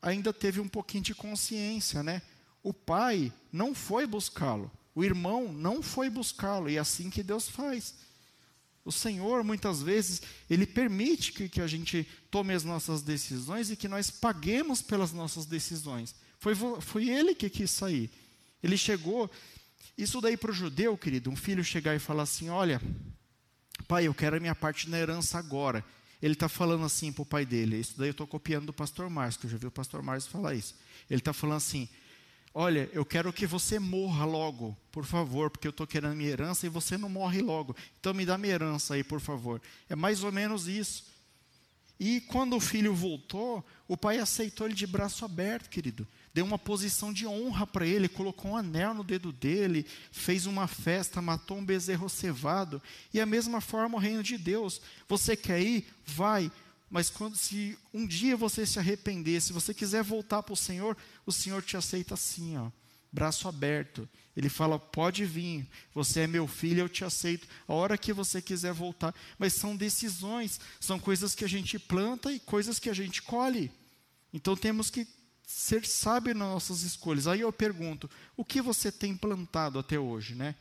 [0.00, 2.22] ainda teve um pouquinho de consciência, né?
[2.62, 7.48] O pai não foi buscá-lo, o irmão não foi buscá-lo, e é assim que Deus
[7.48, 7.94] faz.
[8.84, 13.76] O Senhor, muitas vezes, Ele permite que, que a gente tome as nossas decisões e
[13.76, 16.14] que nós paguemos pelas nossas decisões.
[16.38, 18.10] Foi, foi Ele que quis sair.
[18.60, 19.30] Ele chegou.
[19.96, 22.80] Isso daí para o judeu, querido, um filho chegar e falar assim: Olha,
[23.92, 25.84] Pai, eu quero a minha parte na herança agora.
[26.22, 27.76] Ele está falando assim para o pai dele.
[27.76, 30.30] Isso daí eu estou copiando do pastor Márcio, que eu já vi o pastor Márcio
[30.30, 30.74] falar isso.
[31.10, 31.86] Ele está falando assim:
[32.54, 36.64] Olha, eu quero que você morra logo, por favor, porque eu estou querendo minha herança
[36.64, 37.76] e você não morre logo.
[38.00, 39.60] Então me dá minha herança aí, por favor.
[39.90, 41.04] É mais ou menos isso.
[42.00, 46.58] E quando o filho voltou, o pai aceitou ele de braço aberto, querido deu uma
[46.58, 51.58] posição de honra para ele, colocou um anel no dedo dele, fez uma festa, matou
[51.58, 52.82] um bezerro cevado.
[53.12, 54.80] E a mesma forma o reino de Deus.
[55.08, 55.86] Você quer ir?
[56.06, 56.50] Vai.
[56.90, 60.96] Mas quando, se um dia você se arrepender, se você quiser voltar para o Senhor,
[61.24, 62.70] o Senhor te aceita assim, ó,
[63.10, 64.08] braço aberto.
[64.36, 68.40] Ele fala: pode vir, você é meu filho, eu te aceito, a hora que você
[68.40, 69.14] quiser voltar.
[69.38, 73.70] Mas são decisões, são coisas que a gente planta e coisas que a gente colhe.
[74.32, 75.06] Então temos que
[75.52, 77.26] ser sábio nas nossas escolhas.
[77.26, 80.54] Aí eu pergunto: o que você tem plantado até hoje, né?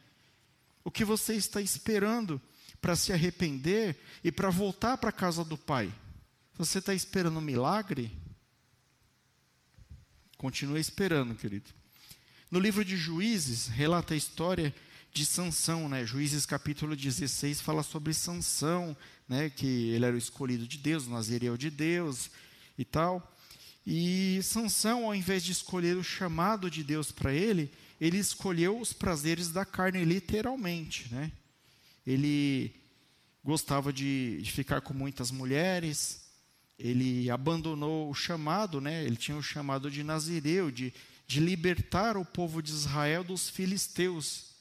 [0.84, 2.42] O que você está esperando
[2.82, 5.94] para se arrepender e para voltar para a casa do Pai?
[6.58, 8.12] Você está esperando um milagre?
[10.38, 11.70] Continue esperando, querido.
[12.50, 14.76] No livro de Juízes, relata a história
[15.14, 16.06] de Sansão, né?
[16.06, 18.96] Juízes capítulo 16 fala sobre Sansão,
[19.28, 19.50] né?
[19.50, 22.30] Que ele era o escolhido de Deus, o nazireu de Deus
[22.78, 23.31] e tal.
[23.86, 28.94] E Sansão, ao invés de escolher o chamado de Deus para ele, ele escolheu os
[28.94, 31.32] prazeres da carne, literalmente, né?
[32.06, 32.74] Ele
[33.44, 36.22] gostava de, de ficar com muitas mulheres,
[36.78, 39.04] ele abandonou o chamado, né?
[39.04, 40.94] Ele tinha o chamado de Nazireu, de,
[41.28, 44.52] de libertar o povo de Israel dos filisteus.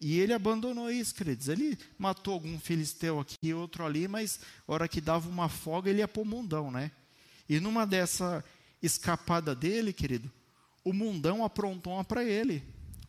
[0.00, 1.48] E ele abandonou isso, queridos.
[1.48, 6.08] Ele matou algum filisteu aqui, outro ali, mas hora que dava uma folga, ele ia
[6.08, 6.90] para o mundão, né?
[7.48, 8.44] E numa dessa
[8.84, 10.30] escapada dele, querido,
[10.84, 12.62] o mundão aprontou uma para ele.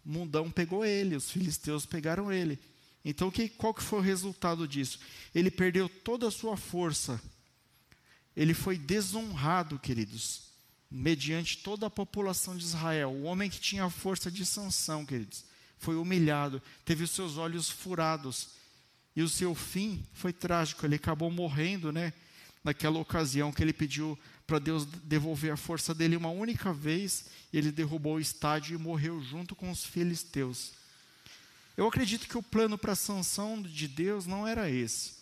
[0.05, 2.59] O mundão pegou ele, os filisteus pegaram ele.
[3.03, 4.99] Então, que, qual que foi o resultado disso?
[5.33, 7.21] Ele perdeu toda a sua força.
[8.35, 10.43] Ele foi desonrado, queridos,
[10.89, 13.11] mediante toda a população de Israel.
[13.11, 15.43] O homem que tinha a força de sanção, queridos,
[15.77, 18.49] foi humilhado, teve os seus olhos furados.
[19.15, 20.85] E o seu fim foi trágico.
[20.85, 22.11] Ele acabou morrendo, né?
[22.63, 27.71] Naquela ocasião que ele pediu para Deus devolver a força dele uma única vez, ele
[27.71, 30.73] derrubou o estádio e morreu junto com os filisteus.
[31.75, 35.15] Eu acredito que o plano para a sanção de Deus não era esse.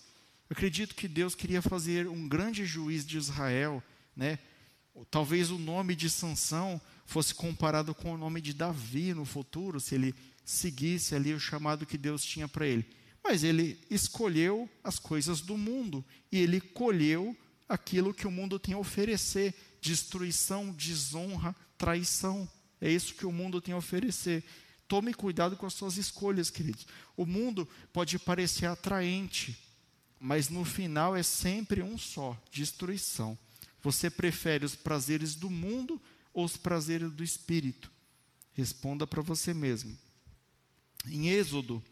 [0.49, 3.82] Eu acredito que Deus queria fazer um grande juiz de Israel,
[4.15, 4.38] né?
[5.09, 9.95] Talvez o nome de Sansão fosse comparado com o nome de Davi no futuro, se
[9.95, 10.13] ele
[10.45, 12.86] seguisse ali o chamado que Deus tinha para ele.
[13.24, 17.36] Mas ele escolheu as coisas do mundo e ele colheu
[17.74, 22.47] aquilo que o mundo tem a oferecer: destruição, desonra, traição.
[22.80, 24.43] É isso que o mundo tem a oferecer.
[24.88, 26.86] Tome cuidado com as suas escolhas, queridos.
[27.17, 29.57] O mundo pode parecer atraente,
[30.19, 33.38] mas no final é sempre um só: destruição.
[33.82, 36.01] Você prefere os prazeres do mundo
[36.34, 37.91] ou os prazeres do espírito?
[38.53, 39.97] Responda para você mesmo.
[41.05, 41.84] Em Êxodo,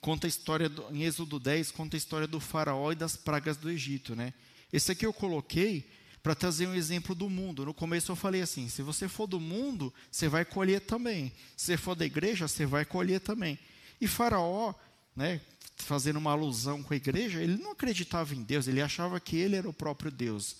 [0.00, 3.56] conta a história do, em Êxodo 10 conta a história do faraó e das pragas
[3.56, 4.34] do Egito, né?
[4.72, 5.88] Esse aqui eu coloquei
[6.22, 7.64] para trazer um exemplo do mundo.
[7.64, 11.32] No começo eu falei assim: se você for do mundo, você vai colher também.
[11.56, 13.58] Se você for da igreja, você vai colher também.
[14.00, 14.74] E Faraó,
[15.16, 15.40] né,
[15.76, 19.56] fazendo uma alusão com a igreja, ele não acreditava em Deus, ele achava que ele
[19.56, 20.56] era o próprio Deus.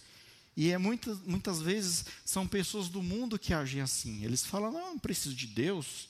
[0.56, 4.24] E é muitas, muitas vezes são pessoas do mundo que agem assim.
[4.24, 6.09] Eles falam: não, não preciso de Deus.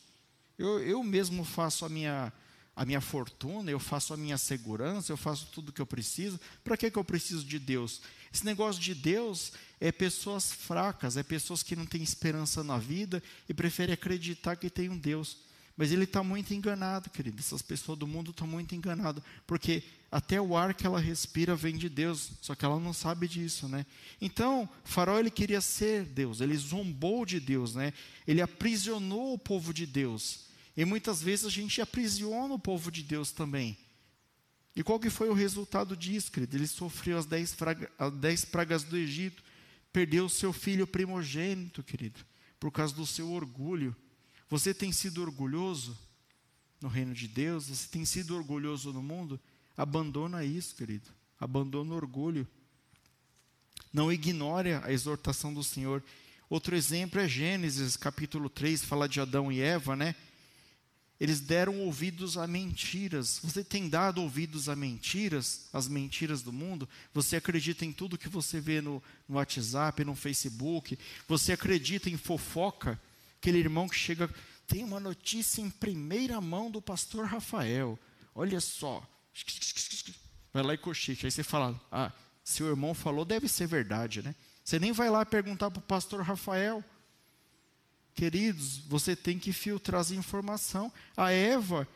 [0.59, 2.33] Eu, eu mesmo faço a minha,
[2.79, 6.39] a minha fortuna, eu faço a minha segurança, eu faço tudo o que eu preciso.
[6.63, 8.01] Para que, que eu preciso de Deus?
[8.33, 13.21] Esse negócio de Deus é pessoas fracas, é pessoas que não têm esperança na vida
[13.49, 15.39] e preferem acreditar que tem um Deus.
[15.77, 17.41] Mas ele está muito enganado, querido.
[17.41, 21.77] Essas pessoas do mundo estão muito enganadas, porque até o ar que ela respira vem
[21.77, 23.85] de Deus, só que ela não sabe disso, né?
[24.21, 27.93] Então, Faraó ele queria ser Deus, ele zombou de Deus, né?
[28.25, 30.47] Ele aprisionou o povo de Deus.
[30.79, 33.77] E muitas vezes a gente aprisiona o povo de Deus também.
[34.77, 36.57] E qual que foi o resultado disso, querido?
[36.57, 39.43] Ele sofreu as dez, fraga, as dez pragas do Egito,
[39.93, 42.21] perdeu o seu filho primogênito, querido,
[42.61, 43.97] por causa do seu orgulho.
[44.49, 45.99] Você tem sido orgulhoso
[46.81, 47.67] no reino de Deus?
[47.67, 49.41] Você tem sido orgulhoso no mundo?
[49.77, 51.09] Abandona isso, querido.
[51.41, 52.47] Abandona o orgulho.
[53.93, 56.05] Não ignore a exortação do Senhor.
[56.49, 60.15] Outro exemplo é Gênesis, capítulo 3, fala de Adão e Eva, né?
[61.21, 63.41] Eles deram ouvidos a mentiras.
[63.43, 66.89] Você tem dado ouvidos a mentiras, as mentiras do mundo?
[67.13, 70.97] Você acredita em tudo que você vê no, no WhatsApp, no Facebook?
[71.27, 73.01] Você acredita em fofoca?
[73.41, 74.31] Aquele irmão que chega,
[74.67, 77.99] tem uma notícia em primeira mão do pastor Rafael.
[78.35, 79.03] Olha só.
[80.53, 81.27] Vai lá e cochicha.
[81.27, 82.13] Aí você fala, ah,
[82.45, 84.35] se o irmão falou, deve ser verdade, né?
[84.63, 86.85] Você nem vai lá perguntar para o pastor Rafael.
[88.19, 90.93] Queridos, você tem que filtrar as informação.
[91.17, 91.87] A Eva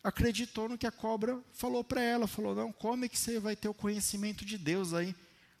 [0.00, 3.66] acreditou no que a cobra falou para ela, falou: "Não, come que você vai ter
[3.66, 5.12] o conhecimento de Deus aí".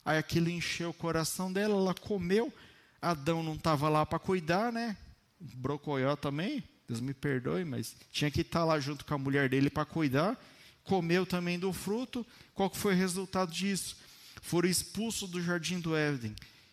[0.04, 2.54] Aí aquilo encheu o coração dela, ela comeu.
[3.00, 4.96] Adão não estava lá para cuidar, né?
[5.40, 9.48] Brocoió também, Deus me perdoe, mas tinha que estar tá lá junto com a mulher
[9.48, 10.40] dele para cuidar.
[10.84, 12.24] Comeu também do fruto.
[12.54, 13.96] Qual foi o resultado disso?
[14.40, 16.32] Foram expulsos do jardim do Éden.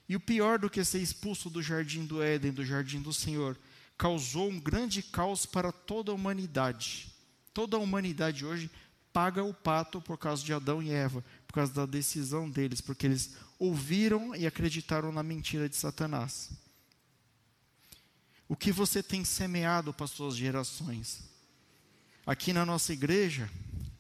[0.10, 3.56] E o pior do que ser expulso do jardim do Éden, do jardim do Senhor,
[3.96, 7.14] causou um grande caos para toda a humanidade.
[7.54, 8.72] Toda a humanidade hoje
[9.14, 13.06] paga o pato por causa de Adão e Eva, por causa da decisão deles, porque
[13.06, 16.50] eles ouviram e acreditaram na mentira de Satanás.
[18.48, 21.22] O que você tem semeado para as suas gerações?
[22.26, 23.48] Aqui na nossa igreja,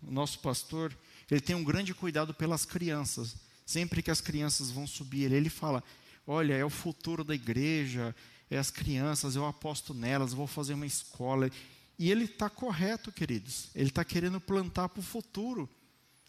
[0.02, 0.96] o nosso pastor,
[1.30, 3.36] ele tem um grande cuidado pelas crianças.
[3.64, 5.84] Sempre que as crianças vão subir, ele fala:
[6.32, 8.16] Olha, é o futuro da igreja,
[8.52, 11.50] é as crianças, eu aposto nelas, vou fazer uma escola.
[11.98, 13.72] E ele está correto, queridos.
[13.74, 15.68] Ele está querendo plantar para o futuro.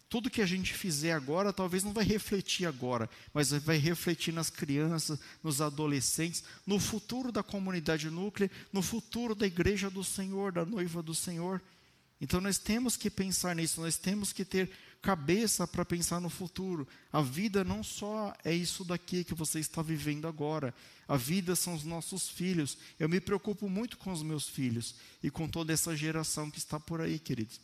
[0.09, 4.49] tudo que a gente fizer agora talvez não vai refletir agora, mas vai refletir nas
[4.49, 10.65] crianças, nos adolescentes, no futuro da comunidade núclea, no futuro da igreja do Senhor, da
[10.65, 11.61] noiva do Senhor.
[12.19, 14.71] Então nós temos que pensar nisso, nós temos que ter
[15.01, 16.87] cabeça para pensar no futuro.
[17.11, 20.73] A vida não só é isso daqui que você está vivendo agora.
[21.07, 22.77] A vida são os nossos filhos.
[22.99, 26.79] Eu me preocupo muito com os meus filhos e com toda essa geração que está
[26.79, 27.59] por aí, queridos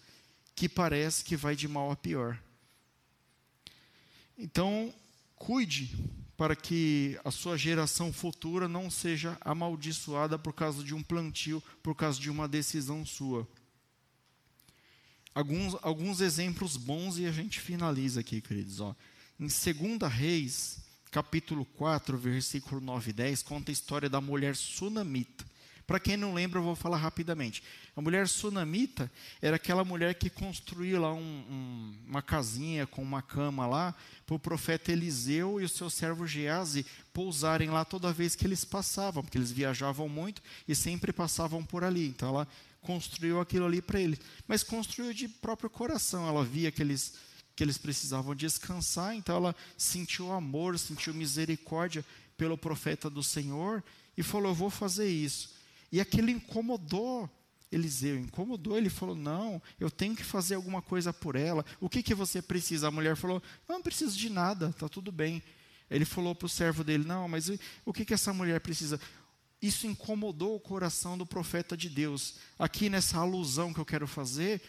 [0.58, 2.36] que parece que vai de mal a pior.
[4.36, 4.92] Então,
[5.36, 5.96] cuide
[6.36, 11.94] para que a sua geração futura não seja amaldiçoada por causa de um plantio, por
[11.94, 13.48] causa de uma decisão sua.
[15.38, 18.82] Alguns, alguns exemplos bons e a gente finaliza aqui, queridos.
[18.82, 18.96] Ó.
[19.40, 20.80] Em 2 Reis,
[21.12, 25.46] capítulo 4, versículo 9 e 10, conta a história da mulher sunamita.
[25.88, 27.64] Para quem não lembra, eu vou falar rapidamente.
[27.96, 29.10] A mulher sunamita
[29.42, 34.36] era aquela mulher que construía lá um, um, uma casinha com uma cama lá para
[34.36, 39.24] o profeta Eliseu e o seu servo Geazi pousarem lá toda vez que eles passavam,
[39.24, 42.10] porque eles viajavam muito e sempre passavam por ali.
[42.10, 42.48] Então ela
[42.82, 44.20] construiu aquilo ali para eles.
[44.46, 46.28] Mas construiu de próprio coração.
[46.28, 47.14] Ela via que eles,
[47.56, 52.04] que eles precisavam descansar, então ela sentiu amor, sentiu misericórdia
[52.38, 53.82] pelo profeta do Senhor
[54.18, 55.56] e falou: Eu vou fazer isso.
[55.92, 57.30] E aquilo incomodou
[57.72, 58.78] Eliseu, incomodou.
[58.78, 61.66] Ele falou: Não, eu tenho que fazer alguma coisa por ela.
[61.80, 62.88] O que, que você precisa?
[62.88, 65.44] A mulher falou: Não, não preciso de nada, está tudo bem.
[65.90, 67.50] Ele falou para o servo dele: Não, mas
[67.86, 69.00] o que, que essa mulher precisa?
[69.62, 72.36] Isso incomodou o coração do profeta de Deus.
[72.60, 74.62] Aqui nessa alusão que eu quero fazer,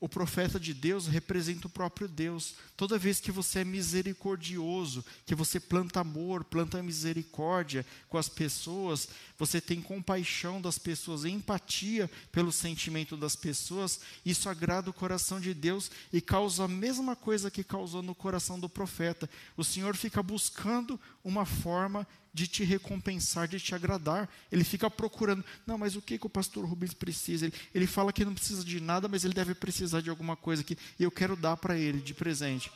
[0.00, 2.54] o profeta de Deus representa o próprio Deus.
[2.74, 9.08] Toda vez que você é misericordioso, que você planta amor, planta misericórdia com as pessoas,
[9.38, 15.52] você tem compaixão das pessoas, empatia pelo sentimento das pessoas, isso agrada o coração de
[15.52, 19.28] Deus e causa a mesma coisa que causou no coração do profeta.
[19.54, 24.28] O Senhor fica buscando uma forma de te recompensar, de te agradar.
[24.50, 25.44] Ele fica procurando.
[25.66, 27.46] Não, mas o que, que o pastor Rubens precisa?
[27.46, 30.62] Ele, ele fala que não precisa de nada, mas ele deve precisar de alguma coisa
[30.62, 32.70] que eu quero dar para ele de presente.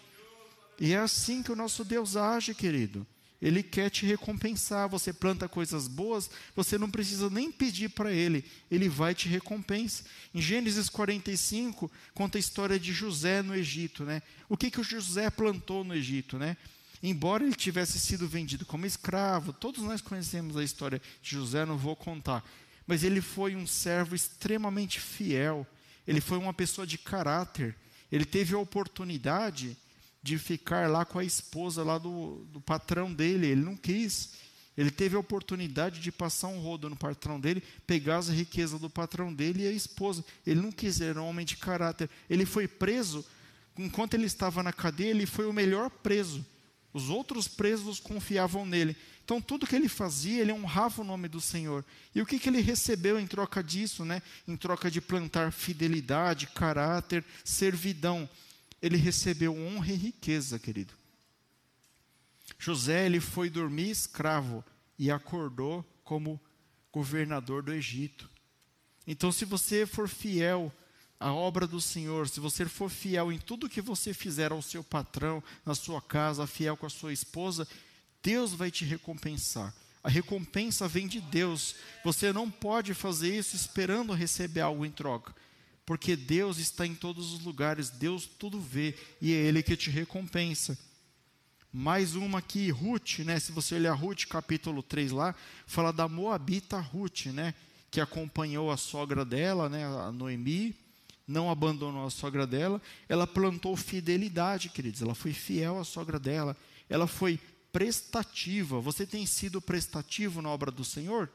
[0.81, 3.07] E é assim que o nosso Deus age, querido.
[3.41, 4.89] Ele quer te recompensar.
[4.89, 10.07] Você planta coisas boas, você não precisa nem pedir para ele, ele vai te recompensar.
[10.35, 14.23] Em Gênesis 45, conta a história de José no Egito, né?
[14.49, 16.57] O que que o José plantou no Egito, né?
[17.11, 21.77] Embora ele tivesse sido vendido como escravo, todos nós conhecemos a história de José, não
[21.77, 22.45] vou contar,
[22.87, 25.67] mas ele foi um servo extremamente fiel,
[26.07, 27.77] ele foi uma pessoa de caráter,
[28.11, 29.77] ele teve a oportunidade
[30.23, 34.33] de ficar lá com a esposa lá do, do patrão dele, ele não quis.
[34.77, 38.91] Ele teve a oportunidade de passar um rodo no patrão dele, pegar as riquezas do
[38.91, 40.25] patrão dele e a esposa.
[40.45, 42.11] Ele não quis, era um homem de caráter.
[42.29, 43.25] Ele foi preso,
[43.79, 46.45] enquanto ele estava na cadeia, ele foi o melhor preso.
[46.95, 48.97] Os outros presos confiavam nele.
[49.25, 51.85] Então, tudo que ele fazia, ele honrava o nome do Senhor.
[52.15, 54.05] E o que, que ele recebeu em troca disso?
[54.05, 54.23] Né?
[54.47, 58.29] Em troca de plantar fidelidade, caráter, servidão.
[58.81, 60.95] Ele recebeu honra e riqueza, querido.
[62.59, 64.65] José, ele foi dormir escravo
[64.97, 66.41] e acordou como
[66.93, 68.31] governador do Egito.
[69.05, 70.73] Então, se você for fiel
[71.19, 74.83] a obra do Senhor, se você for fiel em tudo que você fizer ao seu
[74.85, 77.67] patrão, na sua casa, fiel com a sua esposa,
[78.23, 79.75] Deus vai te recompensar.
[80.03, 81.77] A recompensa vem de Deus.
[82.05, 85.35] Você não pode fazer isso esperando receber algo em troca,
[85.87, 89.91] porque Deus está em todos os lugares, Deus tudo vê e é Ele que te
[89.91, 90.79] recompensa.
[91.73, 93.41] Mais uma aqui, Ruth, né?
[93.41, 95.35] Se você olhar Ruth, capítulo 3 lá,
[95.67, 97.53] fala da Moabita Ruth, né?
[97.91, 99.85] Que acompanhou a sogra dela, né?
[99.85, 100.77] A Noemi,
[101.27, 105.01] não abandonou a sogra dela, ela plantou fidelidade, queridos.
[105.01, 106.57] Ela foi fiel à sogra dela.
[106.89, 107.41] Ela foi
[107.73, 108.81] prestativa.
[108.81, 111.31] Você tem sido prestativo na obra do Senhor?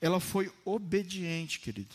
[0.00, 1.94] Ela foi obediente, querido.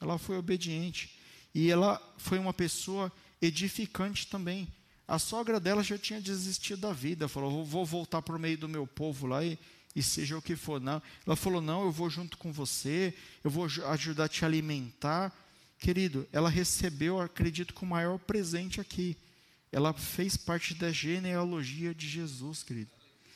[0.00, 1.18] Ela foi obediente.
[1.54, 4.66] E ela foi uma pessoa edificante também.
[5.06, 7.28] A sogra dela já tinha desistido da vida.
[7.28, 9.58] Falou: vou voltar para o meio do meu povo lá e,
[9.94, 10.80] e seja o que for.
[10.80, 11.02] Não.
[11.26, 13.12] Ela falou: não, eu vou junto com você,
[13.44, 15.36] eu vou ajudar a te alimentar
[15.82, 19.16] Querido, ela recebeu, acredito que o maior presente aqui.
[19.72, 22.92] Ela fez parte da genealogia de Jesus, querido.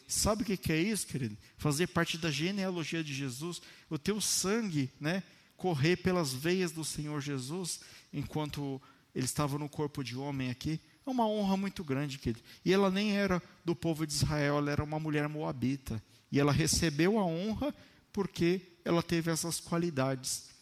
[0.07, 1.37] Sabe o que é isso, querido?
[1.59, 5.25] Fazer parte da genealogia de Jesus, o teu sangue, né,
[5.57, 7.81] correr pelas veias do Senhor Jesus,
[8.13, 8.81] enquanto
[9.13, 12.45] ele estava no corpo de homem aqui, é uma honra muito grande, querido.
[12.65, 16.01] E ela nem era do povo de Israel, ela era uma mulher moabita.
[16.31, 17.75] E ela recebeu a honra
[18.13, 20.55] porque ela teve essas qualidades.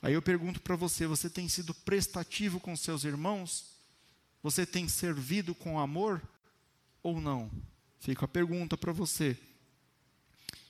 [0.00, 3.66] Aí eu pergunto para você: você tem sido prestativo com seus irmãos?
[4.42, 6.22] Você tem servido com amor
[7.02, 7.50] ou não?
[7.98, 9.36] Fica a pergunta para você.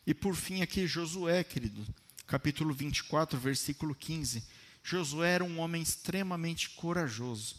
[0.06, 1.86] E por fim, aqui, Josué, querido,
[2.26, 4.42] capítulo 24, versículo 15.
[4.82, 7.56] Josué era um homem extremamente corajoso.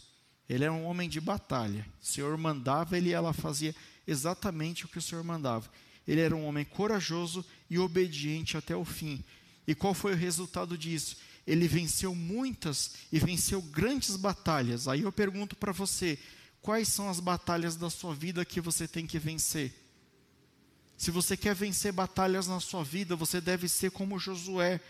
[0.48, 1.86] Ele era um homem de batalha.
[2.02, 3.72] O Senhor mandava ele e ela fazia
[4.04, 5.70] exatamente o que o Senhor mandava.
[6.08, 9.24] Ele era um homem corajoso e obediente até o fim.
[9.64, 11.18] E qual foi o resultado disso?
[11.46, 14.86] Ele venceu muitas e venceu grandes batalhas.
[14.86, 16.18] Aí eu pergunto para você:
[16.60, 19.74] quais são as batalhas da sua vida que você tem que vencer?
[20.96, 24.80] Se você quer vencer batalhas na sua vida, você deve ser como Josué.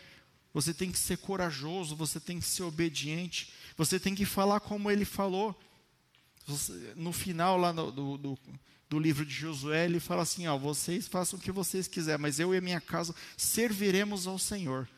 [0.53, 4.91] Você tem que ser corajoso, você tem que ser obediente, você tem que falar como
[4.91, 5.57] ele falou.
[6.97, 8.39] No final lá do, do,
[8.89, 12.41] do, livro de Josué, ele fala assim: ó, vocês façam o que vocês quiserem, mas
[12.41, 14.89] eu e minha casa serviremos ao Senhor.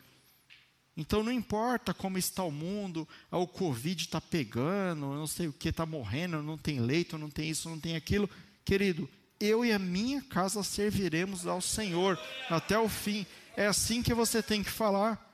[0.95, 5.53] Então não importa como está o mundo, ah, o Covid está pegando, não sei o
[5.53, 8.29] que, está morrendo, não tem leito, não tem isso, não tem aquilo.
[8.63, 12.19] Querido, eu e a minha casa serviremos ao Senhor
[12.49, 13.25] até o fim.
[13.57, 15.31] É assim que você tem que falar.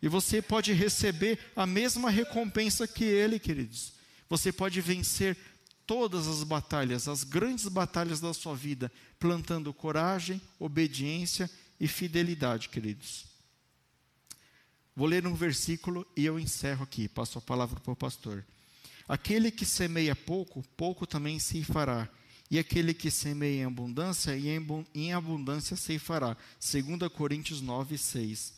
[0.00, 3.92] E você pode receber a mesma recompensa que ele, queridos.
[4.28, 5.36] Você pode vencer
[5.86, 11.48] todas as batalhas, as grandes batalhas da sua vida, plantando coragem, obediência
[11.78, 13.31] e fidelidade, queridos.
[14.94, 18.44] Vou ler um versículo e eu encerro aqui, passo a palavra para o pastor.
[19.08, 22.08] Aquele que semeia pouco, pouco também se fará.
[22.50, 24.32] E aquele que semeia em abundância,
[24.94, 26.36] em abundância se fará.
[26.60, 28.52] 2 Coríntios 9, 6.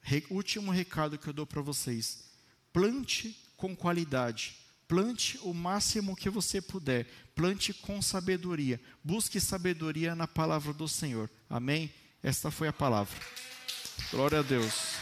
[0.00, 2.24] Re, último recado que eu dou para vocês.
[2.72, 4.56] Plante com qualidade.
[4.88, 7.06] Plante o máximo que você puder.
[7.34, 8.80] Plante com sabedoria.
[9.02, 11.30] Busque sabedoria na palavra do Senhor.
[11.48, 11.92] Amém?
[12.22, 13.16] Esta foi a palavra.
[14.10, 14.96] Glória a Deus.